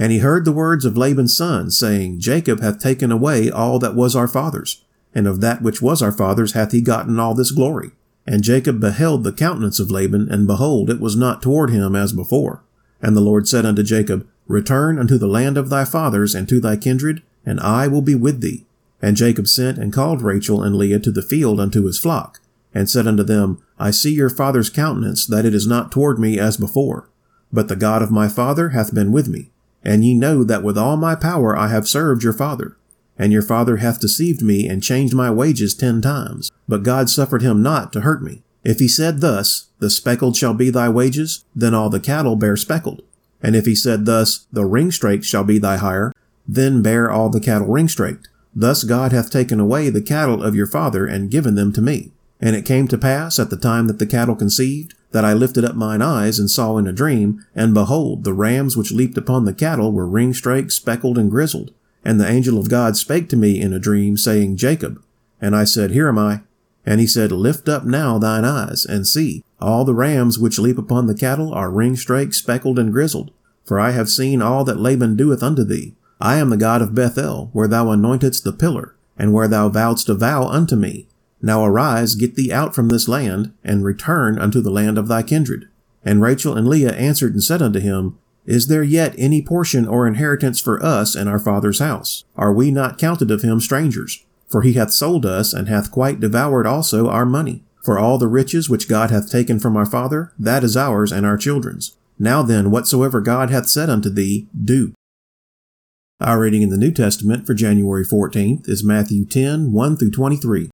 And 0.00 0.10
he 0.12 0.20
heard 0.20 0.46
the 0.46 0.50
words 0.50 0.86
of 0.86 0.96
Laban's 0.96 1.36
son, 1.36 1.70
saying, 1.70 2.20
Jacob 2.20 2.60
hath 2.60 2.80
taken 2.80 3.12
away 3.12 3.50
all 3.50 3.78
that 3.80 3.94
was 3.94 4.16
our 4.16 4.26
father's 4.26 4.82
and 5.14 5.26
of 5.26 5.42
that 5.42 5.60
which 5.60 5.82
was 5.82 6.00
our 6.00 6.12
father's 6.12 6.52
hath 6.52 6.72
he 6.72 6.80
gotten 6.80 7.18
all 7.18 7.34
this 7.34 7.50
glory. 7.50 7.90
And 8.26 8.42
Jacob 8.42 8.80
beheld 8.80 9.24
the 9.24 9.32
countenance 9.32 9.78
of 9.78 9.90
Laban, 9.90 10.30
and 10.30 10.46
behold, 10.46 10.88
it 10.88 11.00
was 11.00 11.16
not 11.16 11.42
toward 11.42 11.68
him 11.68 11.94
as 11.94 12.14
before. 12.14 12.62
And 13.02 13.14
the 13.14 13.20
Lord 13.20 13.46
said 13.46 13.66
unto 13.66 13.82
Jacob, 13.82 14.26
Return 14.46 14.98
unto 14.98 15.18
the 15.18 15.26
land 15.26 15.58
of 15.58 15.68
thy 15.68 15.84
fathers 15.84 16.34
and 16.34 16.48
to 16.48 16.60
thy 16.60 16.76
kindred, 16.76 17.22
and 17.44 17.60
I 17.60 17.86
will 17.86 18.02
be 18.02 18.14
with 18.14 18.40
thee. 18.40 18.64
And 19.02 19.16
Jacob 19.16 19.48
sent 19.48 19.78
and 19.78 19.92
called 19.92 20.22
Rachel 20.22 20.62
and 20.62 20.76
Leah 20.76 21.00
to 21.00 21.10
the 21.10 21.22
field 21.22 21.58
unto 21.58 21.84
his 21.84 21.98
flock, 21.98 22.40
and 22.74 22.88
said 22.88 23.06
unto 23.06 23.22
them, 23.22 23.62
I 23.78 23.90
see 23.90 24.14
your 24.14 24.30
father's 24.30 24.70
countenance, 24.70 25.26
that 25.26 25.44
it 25.44 25.54
is 25.54 25.66
not 25.66 25.90
toward 25.90 26.18
me 26.18 26.38
as 26.38 26.56
before. 26.56 27.08
But 27.52 27.68
the 27.68 27.76
God 27.76 28.02
of 28.02 28.10
my 28.10 28.28
father 28.28 28.70
hath 28.70 28.94
been 28.94 29.12
with 29.12 29.28
me, 29.28 29.50
and 29.84 30.04
ye 30.04 30.14
know 30.14 30.44
that 30.44 30.62
with 30.62 30.76
all 30.78 30.96
my 30.96 31.14
power 31.14 31.56
I 31.56 31.68
have 31.68 31.88
served 31.88 32.22
your 32.22 32.32
father 32.32 32.76
and 33.20 33.34
your 33.34 33.42
father 33.42 33.76
hath 33.76 34.00
deceived 34.00 34.40
me 34.40 34.66
and 34.66 34.82
changed 34.82 35.14
my 35.14 35.30
wages 35.30 35.74
ten 35.74 36.00
times. 36.00 36.50
But 36.66 36.82
God 36.82 37.10
suffered 37.10 37.42
him 37.42 37.62
not 37.62 37.92
to 37.92 38.00
hurt 38.00 38.22
me. 38.22 38.42
If 38.64 38.78
he 38.78 38.88
said 38.88 39.20
thus, 39.20 39.68
The 39.78 39.90
speckled 39.90 40.36
shall 40.36 40.54
be 40.54 40.70
thy 40.70 40.88
wages, 40.88 41.44
then 41.54 41.74
all 41.74 41.90
the 41.90 42.00
cattle 42.00 42.34
bear 42.34 42.56
speckled. 42.56 43.02
And 43.42 43.54
if 43.54 43.66
he 43.66 43.74
said 43.74 44.06
thus, 44.06 44.46
The 44.50 44.64
ring-straked 44.64 45.26
shall 45.26 45.44
be 45.44 45.58
thy 45.58 45.76
hire, 45.76 46.14
then 46.48 46.80
bear 46.80 47.10
all 47.10 47.28
the 47.28 47.40
cattle 47.40 47.68
ring-straked. 47.68 48.26
Thus 48.54 48.84
God 48.84 49.12
hath 49.12 49.30
taken 49.30 49.60
away 49.60 49.90
the 49.90 50.00
cattle 50.00 50.42
of 50.42 50.54
your 50.54 50.66
father 50.66 51.04
and 51.04 51.30
given 51.30 51.56
them 51.56 51.74
to 51.74 51.82
me. 51.82 52.12
And 52.40 52.56
it 52.56 52.64
came 52.64 52.88
to 52.88 52.96
pass 52.96 53.38
at 53.38 53.50
the 53.50 53.58
time 53.58 53.86
that 53.88 53.98
the 53.98 54.06
cattle 54.06 54.34
conceived, 54.34 54.94
that 55.12 55.24
I 55.24 55.32
lifted 55.32 55.64
up 55.64 55.74
mine 55.74 56.02
eyes 56.02 56.38
and 56.38 56.50
saw 56.50 56.76
in 56.78 56.86
a 56.86 56.92
dream, 56.92 57.44
and 57.54 57.74
behold, 57.74 58.24
the 58.24 58.32
rams 58.32 58.76
which 58.76 58.92
leaped 58.92 59.18
upon 59.18 59.44
the 59.44 59.54
cattle 59.54 59.92
were 59.92 60.06
ring-straked, 60.06 60.72
speckled, 60.72 61.18
and 61.18 61.30
grizzled. 61.30 61.72
And 62.04 62.20
the 62.20 62.28
angel 62.28 62.58
of 62.58 62.70
God 62.70 62.96
spake 62.96 63.28
to 63.30 63.36
me 63.36 63.60
in 63.60 63.72
a 63.72 63.78
dream, 63.78 64.16
saying, 64.16 64.56
Jacob. 64.56 65.02
And 65.40 65.54
I 65.54 65.64
said, 65.64 65.90
Here 65.90 66.08
am 66.08 66.18
I. 66.18 66.40
And 66.86 67.00
he 67.00 67.06
said, 67.06 67.32
Lift 67.32 67.68
up 67.68 67.84
now 67.84 68.18
thine 68.18 68.44
eyes, 68.44 68.86
and 68.86 69.06
see, 69.06 69.44
all 69.60 69.84
the 69.84 69.94
rams 69.94 70.38
which 70.38 70.58
leap 70.58 70.78
upon 70.78 71.06
the 71.06 71.14
cattle 71.14 71.52
are 71.52 71.70
ring-straked, 71.70 72.34
speckled, 72.34 72.78
and 72.78 72.92
grizzled. 72.92 73.32
For 73.64 73.78
I 73.78 73.90
have 73.90 74.08
seen 74.08 74.40
all 74.40 74.64
that 74.64 74.80
Laban 74.80 75.16
doeth 75.16 75.42
unto 75.42 75.64
thee. 75.64 75.94
I 76.20 76.36
am 76.36 76.50
the 76.50 76.56
God 76.56 76.82
of 76.82 76.94
Bethel, 76.94 77.50
where 77.52 77.68
thou 77.68 77.86
anointedst 77.86 78.42
the 78.42 78.52
pillar, 78.52 78.94
and 79.18 79.32
where 79.32 79.48
thou 79.48 79.68
vowedst 79.68 80.08
a 80.08 80.14
vow 80.14 80.46
unto 80.46 80.76
me. 80.76 81.06
Now 81.42 81.64
arise, 81.64 82.14
get 82.14 82.34
thee 82.34 82.52
out 82.52 82.74
from 82.74 82.88
this 82.88 83.08
land, 83.08 83.52
and 83.64 83.84
return 83.84 84.38
unto 84.38 84.60
the 84.60 84.70
land 84.70 84.98
of 84.98 85.08
thy 85.08 85.22
kindred. 85.22 85.68
And 86.04 86.22
Rachel 86.22 86.56
and 86.56 86.68
Leah 86.68 86.92
answered 86.92 87.32
and 87.32 87.42
said 87.42 87.62
unto 87.62 87.80
him, 87.80 88.18
is 88.46 88.66
there 88.66 88.82
yet 88.82 89.14
any 89.18 89.42
portion 89.42 89.86
or 89.86 90.06
inheritance 90.06 90.60
for 90.60 90.82
us 90.84 91.14
in 91.14 91.28
our 91.28 91.38
father's 91.38 91.78
house? 91.78 92.24
Are 92.36 92.52
we 92.52 92.70
not 92.70 92.98
counted 92.98 93.30
of 93.30 93.42
him 93.42 93.60
strangers? 93.60 94.24
For 94.48 94.62
he 94.62 94.72
hath 94.72 94.90
sold 94.90 95.24
us, 95.24 95.52
and 95.52 95.68
hath 95.68 95.92
quite 95.92 96.18
devoured 96.18 96.66
also 96.66 97.08
our 97.08 97.26
money. 97.26 97.62
For 97.84 97.98
all 97.98 98.18
the 98.18 98.26
riches 98.26 98.68
which 98.68 98.88
God 98.88 99.10
hath 99.10 99.30
taken 99.30 99.60
from 99.60 99.76
our 99.76 99.86
father, 99.86 100.32
that 100.38 100.64
is 100.64 100.76
ours 100.76 101.12
and 101.12 101.24
our 101.24 101.36
children's. 101.36 101.96
Now 102.18 102.42
then, 102.42 102.70
whatsoever 102.70 103.20
God 103.20 103.50
hath 103.50 103.68
said 103.68 103.88
unto 103.88 104.10
thee, 104.10 104.48
do. 104.52 104.94
Our 106.20 106.40
reading 106.40 106.62
in 106.62 106.70
the 106.70 106.76
New 106.76 106.92
Testament 106.92 107.46
for 107.46 107.54
January 107.54 108.04
14th 108.04 108.68
is 108.68 108.84
Matthew 108.84 109.24
10, 109.24 109.72
1 109.72 109.96
through 109.96 110.10
23. 110.10 110.70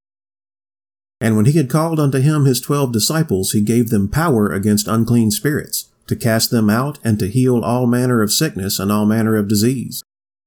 And 1.20 1.36
when 1.36 1.46
he 1.46 1.52
had 1.52 1.70
called 1.70 1.98
unto 1.98 2.18
him 2.18 2.44
his 2.44 2.60
twelve 2.60 2.92
disciples, 2.92 3.52
he 3.52 3.60
gave 3.60 3.88
them 3.88 4.08
power 4.08 4.52
against 4.52 4.88
unclean 4.88 5.30
spirits 5.30 5.88
to 6.06 6.16
cast 6.16 6.50
them 6.50 6.70
out, 6.70 6.98
and 7.02 7.18
to 7.18 7.28
heal 7.28 7.64
all 7.64 7.86
manner 7.86 8.22
of 8.22 8.32
sickness 8.32 8.78
and 8.78 8.92
all 8.92 9.06
manner 9.06 9.36
of 9.36 9.48
disease. 9.48 10.02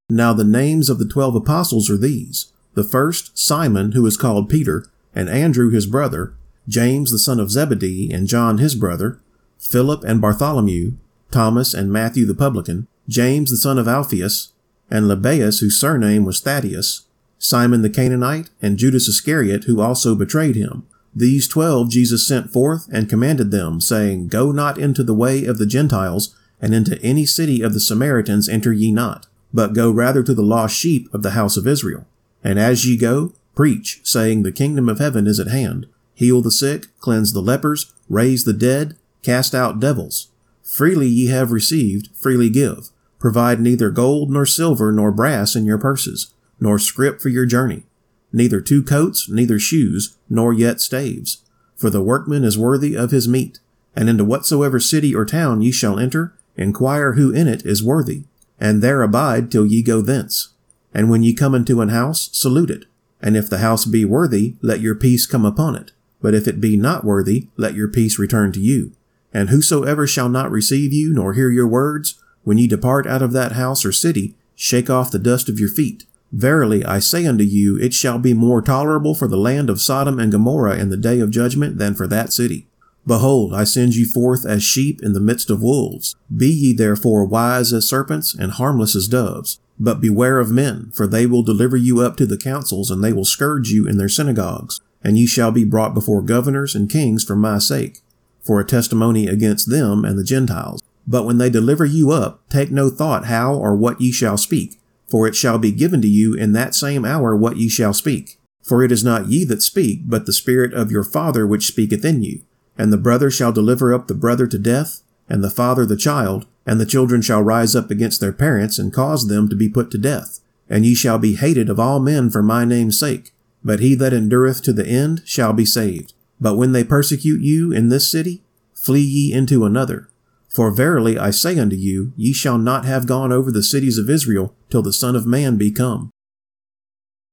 Now 0.09 0.31
the 0.31 0.43
names 0.43 0.89
of 0.89 0.99
the 0.99 1.07
twelve 1.07 1.35
apostles 1.35 1.89
are 1.89 1.97
these 1.97 2.51
the 2.75 2.83
first, 2.83 3.37
Simon, 3.37 3.91
who 3.91 4.05
is 4.05 4.15
called 4.15 4.47
Peter, 4.47 4.85
and 5.13 5.27
Andrew 5.27 5.69
his 5.69 5.85
brother, 5.85 6.33
James 6.67 7.11
the 7.11 7.19
son 7.19 7.39
of 7.39 7.51
Zebedee, 7.51 8.11
and 8.11 8.27
John 8.27 8.59
his 8.59 8.75
brother, 8.75 9.19
Philip 9.57 10.03
and 10.05 10.21
Bartholomew, 10.21 10.93
Thomas 11.31 11.73
and 11.73 11.91
Matthew 11.91 12.25
the 12.25 12.35
publican, 12.35 12.87
James 13.09 13.49
the 13.49 13.57
son 13.57 13.77
of 13.77 13.87
Alphaeus, 13.87 14.53
and 14.89 15.07
Lebbaeus 15.07 15.59
whose 15.59 15.79
surname 15.79 16.23
was 16.23 16.39
Thaddeus, 16.39 17.07
Simon 17.39 17.81
the 17.81 17.89
Canaanite, 17.89 18.49
and 18.61 18.77
Judas 18.77 19.07
Iscariot 19.07 19.63
who 19.63 19.81
also 19.81 20.13
betrayed 20.13 20.55
him. 20.55 20.85
These 21.15 21.47
twelve 21.47 21.89
Jesus 21.89 22.27
sent 22.27 22.51
forth 22.51 22.87
and 22.91 23.09
commanded 23.09 23.49
them, 23.49 23.81
saying, 23.81 24.27
Go 24.27 24.51
not 24.51 24.77
into 24.77 25.03
the 25.03 25.13
way 25.13 25.45
of 25.45 25.57
the 25.57 25.65
Gentiles, 25.65 26.35
and 26.61 26.75
into 26.75 27.01
any 27.01 27.25
city 27.25 27.61
of 27.61 27.73
the 27.73 27.79
Samaritans 27.79 28.49
enter 28.49 28.73
ye 28.73 28.91
not, 28.91 29.25
but 29.53 29.73
go 29.73 29.89
rather 29.89 30.21
to 30.21 30.33
the 30.33 30.43
lost 30.43 30.75
sheep 30.75 31.11
of 31.13 31.23
the 31.23 31.31
house 31.31 31.57
of 31.57 31.65
Israel. 31.65 32.05
And 32.43 32.59
as 32.59 32.85
ye 32.85 32.97
go, 32.97 33.33
preach, 33.55 34.01
saying, 34.03 34.43
The 34.43 34.51
kingdom 34.51 34.87
of 34.89 34.99
heaven 34.99 35.25
is 35.25 35.39
at 35.39 35.47
hand. 35.47 35.87
Heal 36.13 36.41
the 36.41 36.51
sick, 36.51 36.87
cleanse 36.99 37.33
the 37.33 37.41
lepers, 37.41 37.93
raise 38.09 38.43
the 38.43 38.53
dead, 38.53 38.97
cast 39.23 39.55
out 39.55 39.79
devils. 39.79 40.27
Freely 40.61 41.07
ye 41.07 41.27
have 41.27 41.51
received, 41.51 42.09
freely 42.15 42.49
give. 42.49 42.89
Provide 43.17 43.59
neither 43.59 43.89
gold 43.89 44.29
nor 44.29 44.45
silver 44.45 44.91
nor 44.91 45.11
brass 45.11 45.55
in 45.55 45.65
your 45.65 45.77
purses, 45.77 46.33
nor 46.59 46.79
scrip 46.79 47.21
for 47.21 47.29
your 47.29 47.45
journey 47.45 47.83
neither 48.31 48.61
two 48.61 48.83
coats, 48.83 49.29
neither 49.29 49.59
shoes, 49.59 50.17
nor 50.29 50.53
yet 50.53 50.79
staves. 50.81 51.43
For 51.75 51.89
the 51.89 52.03
workman 52.03 52.43
is 52.43 52.57
worthy 52.57 52.95
of 52.95 53.11
his 53.11 53.27
meat. 53.27 53.59
And 53.95 54.09
into 54.09 54.23
whatsoever 54.23 54.79
city 54.79 55.15
or 55.15 55.25
town 55.25 55.61
ye 55.61 55.71
shall 55.71 55.99
enter, 55.99 56.33
inquire 56.55 57.13
who 57.13 57.31
in 57.31 57.47
it 57.47 57.65
is 57.65 57.83
worthy, 57.83 58.25
and 58.59 58.81
there 58.81 59.01
abide 59.01 59.51
till 59.51 59.65
ye 59.65 59.81
go 59.81 60.01
thence. 60.01 60.49
And 60.93 61.09
when 61.09 61.23
ye 61.23 61.33
come 61.33 61.55
into 61.55 61.81
an 61.81 61.89
house, 61.89 62.29
salute 62.31 62.69
it. 62.69 62.85
And 63.21 63.35
if 63.35 63.49
the 63.49 63.59
house 63.59 63.85
be 63.85 64.05
worthy, 64.05 64.55
let 64.61 64.79
your 64.79 64.95
peace 64.95 65.25
come 65.25 65.45
upon 65.45 65.75
it. 65.75 65.91
But 66.21 66.33
if 66.33 66.47
it 66.47 66.61
be 66.61 66.77
not 66.77 67.03
worthy, 67.03 67.47
let 67.57 67.73
your 67.73 67.87
peace 67.87 68.19
return 68.19 68.51
to 68.53 68.59
you. 68.59 68.93
And 69.33 69.49
whosoever 69.49 70.07
shall 70.07 70.29
not 70.29 70.51
receive 70.51 70.93
you, 70.93 71.13
nor 71.13 71.33
hear 71.33 71.49
your 71.49 71.67
words, 71.67 72.21
when 72.43 72.57
ye 72.57 72.67
depart 72.67 73.07
out 73.07 73.21
of 73.21 73.31
that 73.33 73.53
house 73.53 73.85
or 73.85 73.91
city, 73.91 74.35
shake 74.55 74.89
off 74.89 75.11
the 75.11 75.19
dust 75.19 75.49
of 75.49 75.59
your 75.59 75.69
feet. 75.69 76.05
Verily 76.31 76.85
I 76.85 76.99
say 76.99 77.25
unto 77.25 77.43
you, 77.43 77.77
it 77.77 77.93
shall 77.93 78.19
be 78.19 78.33
more 78.33 78.61
tolerable 78.61 79.15
for 79.15 79.27
the 79.27 79.37
land 79.37 79.69
of 79.69 79.81
Sodom 79.81 80.19
and 80.19 80.31
Gomorrah 80.31 80.77
in 80.77 80.89
the 80.89 80.97
day 80.97 81.19
of 81.19 81.31
judgment 81.31 81.77
than 81.77 81.95
for 81.95 82.07
that 82.07 82.31
city. 82.31 82.67
Behold, 83.07 83.53
I 83.53 83.63
send 83.63 83.95
you 83.95 84.05
forth 84.05 84.45
as 84.45 84.61
sheep 84.61 85.01
in 85.01 85.13
the 85.13 85.19
midst 85.19 85.49
of 85.49 85.63
wolves. 85.63 86.15
Be 86.35 86.47
ye 86.47 86.73
therefore 86.73 87.25
wise 87.25 87.73
as 87.73 87.89
serpents 87.89 88.35
and 88.35 88.51
harmless 88.51 88.95
as 88.95 89.07
doves. 89.07 89.59
But 89.79 90.01
beware 90.01 90.39
of 90.39 90.51
men, 90.51 90.91
for 90.93 91.07
they 91.07 91.25
will 91.25 91.41
deliver 91.41 91.77
you 91.77 92.01
up 92.01 92.17
to 92.17 92.25
the 92.25 92.37
councils, 92.37 92.91
and 92.91 93.03
they 93.03 93.13
will 93.13 93.25
scourge 93.25 93.69
you 93.69 93.87
in 93.87 93.97
their 93.97 94.09
synagogues. 94.09 94.81
And 95.01 95.17
ye 95.17 95.25
shall 95.25 95.51
be 95.51 95.63
brought 95.63 95.93
before 95.93 96.21
governors 96.21 96.75
and 96.75 96.89
kings 96.89 97.23
for 97.23 97.35
my 97.35 97.57
sake, 97.59 98.01
for 98.41 98.59
a 98.59 98.65
testimony 98.65 99.27
against 99.27 99.69
them 99.69 100.03
and 100.03 100.19
the 100.19 100.23
Gentiles. 100.23 100.83
But 101.07 101.23
when 101.23 101.37
they 101.37 101.49
deliver 101.49 101.85
you 101.85 102.11
up, 102.11 102.47
take 102.49 102.69
no 102.69 102.89
thought 102.89 103.25
how 103.25 103.55
or 103.55 103.75
what 103.75 104.01
ye 104.01 104.11
shall 104.11 104.37
speak 104.37 104.78
for 105.09 105.27
it 105.27 105.35
shall 105.35 105.57
be 105.57 105.71
given 105.71 106.01
to 106.01 106.07
you 106.07 106.33
in 106.33 106.53
that 106.53 106.75
same 106.75 107.05
hour 107.05 107.35
what 107.35 107.57
ye 107.57 107.67
shall 107.69 107.93
speak. 107.93 108.39
For 108.61 108.83
it 108.83 108.91
is 108.91 109.03
not 109.03 109.27
ye 109.27 109.45
that 109.45 109.63
speak, 109.63 110.01
but 110.05 110.25
the 110.25 110.33
Spirit 110.33 110.73
of 110.73 110.91
your 110.91 111.03
Father 111.03 111.47
which 111.47 111.67
speaketh 111.67 112.05
in 112.05 112.21
you. 112.21 112.41
And 112.77 112.93
the 112.93 112.97
brother 112.97 113.31
shall 113.31 113.51
deliver 113.51 113.93
up 113.93 114.07
the 114.07 114.13
brother 114.13 114.47
to 114.47 114.59
death, 114.59 115.01
and 115.27 115.43
the 115.43 115.49
father 115.49 115.85
the 115.85 115.97
child, 115.97 116.45
and 116.65 116.79
the 116.79 116.85
children 116.85 117.21
shall 117.21 117.41
rise 117.41 117.75
up 117.75 117.91
against 117.91 118.21
their 118.21 118.31
parents, 118.31 118.79
and 118.79 118.93
cause 118.93 119.27
them 119.27 119.49
to 119.49 119.55
be 119.55 119.69
put 119.69 119.91
to 119.91 119.97
death. 119.97 120.39
And 120.69 120.85
ye 120.85 120.95
shall 120.95 121.17
be 121.17 121.35
hated 121.35 121.69
of 121.69 121.79
all 121.79 121.99
men 121.99 122.29
for 122.29 122.43
my 122.43 122.63
name's 122.63 122.99
sake. 122.99 123.33
But 123.63 123.79
he 123.79 123.95
that 123.95 124.13
endureth 124.13 124.61
to 124.63 124.73
the 124.73 124.87
end 124.87 125.23
shall 125.25 125.51
be 125.51 125.65
saved. 125.65 126.13
But 126.39 126.55
when 126.55 126.71
they 126.71 126.83
persecute 126.83 127.41
you 127.41 127.71
in 127.71 127.89
this 127.89 128.09
city, 128.09 128.43
flee 128.73 129.01
ye 129.01 129.33
into 129.33 129.65
another. 129.65 130.09
For 130.49 130.71
verily 130.71 131.17
I 131.17 131.29
say 131.29 131.59
unto 131.59 131.75
you, 131.75 132.11
ye 132.15 132.33
shall 132.33 132.57
not 132.57 132.83
have 132.85 133.05
gone 133.05 133.31
over 133.31 133.51
the 133.51 133.61
cities 133.61 133.99
of 133.99 134.09
Israel 134.09 134.55
till 134.69 134.81
the 134.81 134.93
Son 134.93 135.15
of 135.15 135.27
Man 135.27 135.57
be 135.57 135.71
come. 135.71 136.09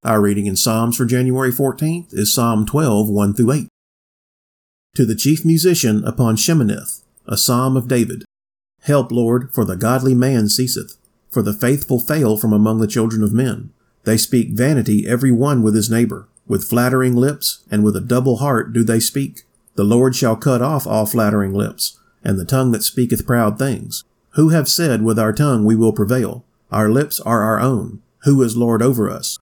Our 0.04 0.20
reading 0.20 0.46
in 0.46 0.56
Psalms 0.56 0.96
for 0.96 1.06
January 1.06 1.50
14th 1.50 2.12
is 2.12 2.34
Psalm 2.34 2.66
12, 2.66 3.08
1 3.08 3.34
through 3.34 3.52
8. 3.52 3.68
To 4.96 5.06
the 5.06 5.14
chief 5.14 5.44
musician 5.44 6.04
upon 6.04 6.36
Sheminith, 6.36 7.02
a 7.26 7.38
psalm 7.38 7.76
of 7.76 7.88
David. 7.88 8.24
Help, 8.82 9.10
Lord, 9.10 9.52
for 9.52 9.64
the 9.64 9.76
godly 9.76 10.14
man 10.14 10.48
ceaseth, 10.48 10.96
for 11.30 11.42
the 11.42 11.54
faithful 11.54 11.98
fail 11.98 12.36
from 12.36 12.52
among 12.52 12.80
the 12.80 12.86
children 12.86 13.22
of 13.22 13.32
men. 13.32 13.70
They 14.04 14.18
speak 14.18 14.50
vanity 14.50 15.06
every 15.08 15.32
one 15.32 15.62
with 15.62 15.74
his 15.74 15.90
neighbor. 15.90 16.28
With 16.46 16.68
flattering 16.68 17.16
lips 17.16 17.64
and 17.70 17.82
with 17.82 17.96
a 17.96 18.00
double 18.00 18.36
heart 18.36 18.72
do 18.72 18.84
they 18.84 19.00
speak. 19.00 19.42
The 19.74 19.84
Lord 19.84 20.14
shall 20.14 20.36
cut 20.36 20.62
off 20.62 20.86
all 20.86 21.06
flattering 21.06 21.52
lips 21.52 21.95
and 22.26 22.38
the 22.38 22.44
tongue 22.44 22.72
that 22.72 22.82
speaketh 22.82 23.26
proud 23.26 23.58
things. 23.58 24.04
Who 24.30 24.50
have 24.50 24.68
said 24.68 25.02
with 25.02 25.18
our 25.18 25.32
tongue 25.32 25.64
we 25.64 25.76
will 25.76 25.92
prevail? 25.92 26.44
Our 26.72 26.90
lips 26.90 27.20
are 27.20 27.42
our 27.42 27.60
own. 27.60 28.02
Who 28.24 28.42
is 28.42 28.56
Lord 28.56 28.82
over 28.82 29.08
us? 29.08 29.38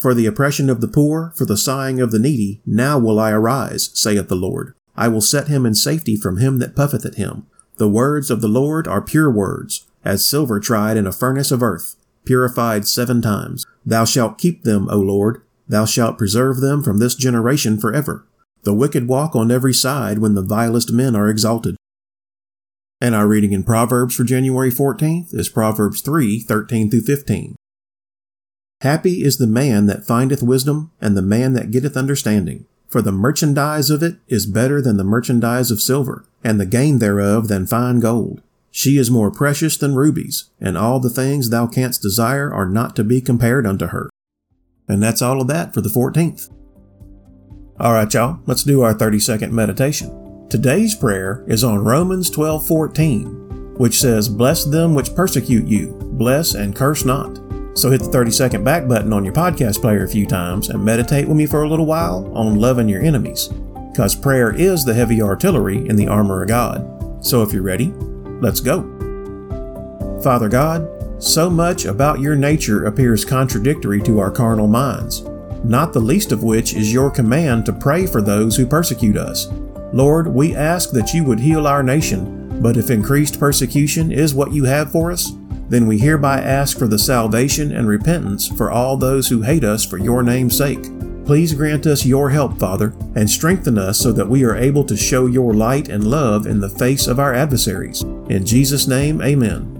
For 0.00 0.14
the 0.14 0.26
oppression 0.26 0.70
of 0.70 0.80
the 0.80 0.88
poor, 0.88 1.32
for 1.36 1.44
the 1.44 1.56
sighing 1.56 2.00
of 2.00 2.12
the 2.12 2.20
needy, 2.20 2.62
now 2.64 2.98
will 2.98 3.18
I 3.18 3.32
arise, 3.32 3.90
saith 3.92 4.28
the 4.28 4.36
Lord. 4.36 4.74
I 4.96 5.08
will 5.08 5.20
set 5.20 5.48
him 5.48 5.66
in 5.66 5.74
safety 5.74 6.16
from 6.16 6.38
him 6.38 6.58
that 6.60 6.76
puffeth 6.76 7.04
at 7.04 7.16
him. 7.16 7.46
The 7.78 7.88
words 7.88 8.30
of 8.30 8.40
the 8.40 8.48
Lord 8.48 8.86
are 8.86 9.02
pure 9.02 9.30
words, 9.30 9.86
as 10.04 10.24
silver 10.24 10.60
tried 10.60 10.96
in 10.96 11.06
a 11.06 11.12
furnace 11.12 11.50
of 11.50 11.62
earth, 11.62 11.96
purified 12.24 12.86
seven 12.86 13.20
times. 13.20 13.66
Thou 13.84 14.04
shalt 14.04 14.38
keep 14.38 14.62
them, 14.62 14.88
O 14.88 14.98
Lord. 14.98 15.42
Thou 15.68 15.84
shalt 15.84 16.16
preserve 16.16 16.60
them 16.60 16.82
from 16.82 16.98
this 16.98 17.14
generation 17.14 17.78
forever. 17.78 18.24
The 18.62 18.74
wicked 18.74 19.08
walk 19.08 19.34
on 19.34 19.50
every 19.50 19.74
side 19.74 20.18
when 20.18 20.34
the 20.34 20.42
vilest 20.42 20.92
men 20.92 21.16
are 21.16 21.28
exalted. 21.28 21.76
And 23.02 23.14
our 23.14 23.26
reading 23.26 23.52
in 23.52 23.64
Proverbs 23.64 24.14
for 24.14 24.24
January 24.24 24.70
14th 24.70 25.34
is 25.34 25.48
Proverbs 25.48 26.02
3 26.02 26.40
13 26.40 26.90
through 26.90 27.00
15. 27.00 27.56
Happy 28.82 29.24
is 29.24 29.38
the 29.38 29.46
man 29.46 29.86
that 29.86 30.06
findeth 30.06 30.42
wisdom, 30.42 30.90
and 31.00 31.16
the 31.16 31.22
man 31.22 31.54
that 31.54 31.70
getteth 31.70 31.96
understanding. 31.96 32.66
For 32.88 33.00
the 33.00 33.12
merchandise 33.12 33.88
of 33.88 34.02
it 34.02 34.16
is 34.28 34.44
better 34.44 34.82
than 34.82 34.98
the 34.98 35.04
merchandise 35.04 35.70
of 35.70 35.80
silver, 35.80 36.26
and 36.44 36.60
the 36.60 36.66
gain 36.66 36.98
thereof 36.98 37.48
than 37.48 37.66
fine 37.66 38.00
gold. 38.00 38.42
She 38.70 38.98
is 38.98 39.10
more 39.10 39.30
precious 39.30 39.78
than 39.78 39.94
rubies, 39.94 40.50
and 40.60 40.76
all 40.76 41.00
the 41.00 41.08
things 41.08 41.48
thou 41.48 41.66
canst 41.66 42.02
desire 42.02 42.52
are 42.52 42.68
not 42.68 42.96
to 42.96 43.04
be 43.04 43.22
compared 43.22 43.66
unto 43.66 43.86
her. 43.86 44.10
And 44.88 45.02
that's 45.02 45.22
all 45.22 45.40
of 45.40 45.48
that 45.48 45.72
for 45.72 45.80
the 45.80 45.88
14th. 45.88 46.50
All 47.78 47.94
right, 47.94 48.12
y'all, 48.12 48.40
let's 48.44 48.62
do 48.62 48.82
our 48.82 48.92
30 48.92 49.20
second 49.20 49.54
meditation. 49.54 50.29
Today's 50.50 50.96
prayer 50.96 51.44
is 51.46 51.62
on 51.62 51.84
Romans 51.84 52.28
12:14, 52.28 53.76
which 53.76 54.00
says, 54.00 54.28
"Bless 54.28 54.64
them 54.64 54.96
which 54.96 55.14
persecute 55.14 55.68
you, 55.68 55.94
bless 56.14 56.56
and 56.56 56.74
curse 56.74 57.04
not." 57.04 57.38
So 57.74 57.88
hit 57.88 58.00
the 58.00 58.08
30 58.08 58.32
second 58.32 58.64
back 58.64 58.88
button 58.88 59.12
on 59.12 59.24
your 59.24 59.32
podcast 59.32 59.80
player 59.80 60.02
a 60.02 60.08
few 60.08 60.26
times 60.26 60.68
and 60.68 60.84
meditate 60.84 61.28
with 61.28 61.36
me 61.36 61.46
for 61.46 61.62
a 61.62 61.68
little 61.68 61.86
while 61.86 62.28
on 62.34 62.58
loving 62.58 62.88
your 62.88 63.00
enemies, 63.00 63.48
because 63.92 64.16
prayer 64.16 64.50
is 64.50 64.84
the 64.84 64.92
heavy 64.92 65.22
artillery 65.22 65.88
in 65.88 65.94
the 65.94 66.08
armor 66.08 66.42
of 66.42 66.48
God. 66.48 66.84
So 67.20 67.42
if 67.42 67.52
you're 67.52 67.62
ready, 67.62 67.94
let's 68.40 68.58
go. 68.58 68.84
Father 70.20 70.48
God, 70.48 70.84
so 71.20 71.48
much 71.48 71.84
about 71.84 72.18
your 72.18 72.34
nature 72.34 72.86
appears 72.86 73.24
contradictory 73.24 74.00
to 74.00 74.18
our 74.18 74.32
carnal 74.32 74.66
minds, 74.66 75.22
not 75.62 75.92
the 75.92 76.00
least 76.00 76.32
of 76.32 76.42
which 76.42 76.74
is 76.74 76.92
your 76.92 77.08
command 77.08 77.66
to 77.66 77.72
pray 77.72 78.04
for 78.04 78.20
those 78.20 78.56
who 78.56 78.66
persecute 78.66 79.16
us. 79.16 79.48
Lord, 79.92 80.28
we 80.28 80.54
ask 80.54 80.90
that 80.92 81.12
you 81.12 81.24
would 81.24 81.40
heal 81.40 81.66
our 81.66 81.82
nation, 81.82 82.60
but 82.60 82.76
if 82.76 82.90
increased 82.90 83.40
persecution 83.40 84.12
is 84.12 84.34
what 84.34 84.52
you 84.52 84.64
have 84.64 84.92
for 84.92 85.10
us, 85.10 85.32
then 85.68 85.86
we 85.86 85.98
hereby 85.98 86.40
ask 86.40 86.78
for 86.78 86.86
the 86.86 86.98
salvation 86.98 87.72
and 87.72 87.88
repentance 87.88 88.48
for 88.48 88.70
all 88.70 88.96
those 88.96 89.28
who 89.28 89.42
hate 89.42 89.64
us 89.64 89.84
for 89.84 89.98
your 89.98 90.22
name's 90.22 90.56
sake. 90.56 90.82
Please 91.24 91.54
grant 91.54 91.86
us 91.86 92.04
your 92.04 92.30
help, 92.30 92.58
Father, 92.58 92.92
and 93.14 93.30
strengthen 93.30 93.78
us 93.78 93.98
so 93.98 94.10
that 94.10 94.28
we 94.28 94.44
are 94.44 94.56
able 94.56 94.84
to 94.84 94.96
show 94.96 95.26
your 95.26 95.54
light 95.54 95.88
and 95.88 96.10
love 96.10 96.46
in 96.46 96.60
the 96.60 96.68
face 96.68 97.06
of 97.06 97.20
our 97.20 97.34
adversaries. 97.34 98.02
In 98.02 98.44
Jesus' 98.44 98.88
name, 98.88 99.22
amen. 99.22 99.76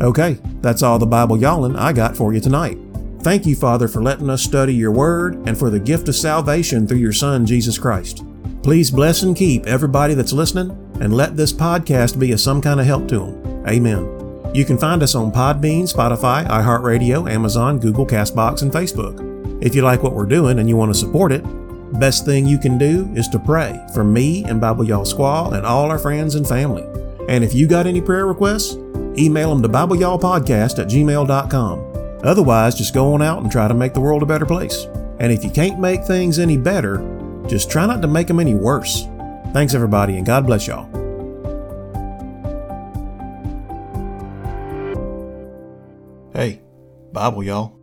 Okay, 0.00 0.38
that's 0.60 0.82
all 0.82 0.98
the 0.98 1.06
Bible 1.06 1.36
yawling 1.36 1.76
I 1.76 1.92
got 1.92 2.16
for 2.16 2.32
you 2.32 2.40
tonight. 2.40 2.78
Thank 3.20 3.46
you, 3.46 3.54
Father, 3.54 3.86
for 3.86 4.02
letting 4.02 4.30
us 4.30 4.42
study 4.42 4.74
your 4.74 4.92
word 4.92 5.46
and 5.46 5.58
for 5.58 5.70
the 5.70 5.80
gift 5.80 6.08
of 6.08 6.16
salvation 6.16 6.86
through 6.86 6.98
your 6.98 7.12
Son, 7.12 7.46
Jesus 7.46 7.78
Christ. 7.78 8.24
Please 8.64 8.90
bless 8.90 9.22
and 9.22 9.36
keep 9.36 9.66
everybody 9.66 10.14
that's 10.14 10.32
listening 10.32 10.70
and 10.98 11.14
let 11.14 11.36
this 11.36 11.52
podcast 11.52 12.18
be 12.18 12.32
of 12.32 12.40
some 12.40 12.62
kind 12.62 12.80
of 12.80 12.86
help 12.86 13.06
to 13.08 13.18
them. 13.18 13.66
Amen. 13.68 14.50
You 14.54 14.64
can 14.64 14.78
find 14.78 15.02
us 15.02 15.14
on 15.14 15.30
Podbean, 15.30 15.82
Spotify, 15.82 16.48
iHeartRadio, 16.48 17.30
Amazon, 17.30 17.78
Google, 17.78 18.06
Castbox, 18.06 18.62
and 18.62 18.72
Facebook. 18.72 19.62
If 19.62 19.74
you 19.74 19.82
like 19.82 20.02
what 20.02 20.14
we're 20.14 20.24
doing 20.24 20.58
and 20.58 20.66
you 20.66 20.78
want 20.78 20.90
to 20.94 20.98
support 20.98 21.30
it, 21.30 21.44
best 22.00 22.24
thing 22.24 22.46
you 22.46 22.56
can 22.56 22.78
do 22.78 23.06
is 23.14 23.28
to 23.28 23.38
pray 23.38 23.78
for 23.92 24.02
me 24.02 24.44
and 24.44 24.62
Bible 24.62 24.84
Y'all 24.84 25.04
Squaw 25.04 25.52
and 25.52 25.66
all 25.66 25.90
our 25.90 25.98
friends 25.98 26.34
and 26.34 26.48
family. 26.48 26.84
And 27.28 27.44
if 27.44 27.52
you 27.52 27.66
got 27.66 27.86
any 27.86 28.00
prayer 28.00 28.26
requests, 28.26 28.76
email 29.18 29.50
them 29.50 29.62
to 29.62 29.68
BibleYallPodcast 29.68 30.78
at 30.78 30.88
gmail.com. 30.88 32.20
Otherwise, 32.24 32.76
just 32.76 32.94
go 32.94 33.12
on 33.12 33.20
out 33.20 33.42
and 33.42 33.52
try 33.52 33.68
to 33.68 33.74
make 33.74 33.92
the 33.92 34.00
world 34.00 34.22
a 34.22 34.26
better 34.26 34.46
place. 34.46 34.86
And 35.20 35.30
if 35.30 35.44
you 35.44 35.50
can't 35.50 35.78
make 35.78 36.04
things 36.04 36.38
any 36.38 36.56
better, 36.56 37.02
just 37.46 37.70
try 37.70 37.86
not 37.86 38.02
to 38.02 38.08
make 38.08 38.26
them 38.26 38.40
any 38.40 38.54
worse. 38.54 39.06
Thanks, 39.52 39.74
everybody, 39.74 40.16
and 40.16 40.26
God 40.26 40.46
bless 40.46 40.66
y'all. 40.66 40.90
Hey, 46.32 46.60
Bible, 47.12 47.44
y'all. 47.44 47.78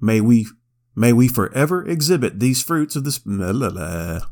May 0.00 0.22
we 0.22 0.46
may 0.96 1.12
we 1.12 1.28
forever 1.28 1.86
exhibit 1.86 2.40
these 2.40 2.62
fruits 2.62 2.96
of 2.96 3.04
the. 3.04 4.30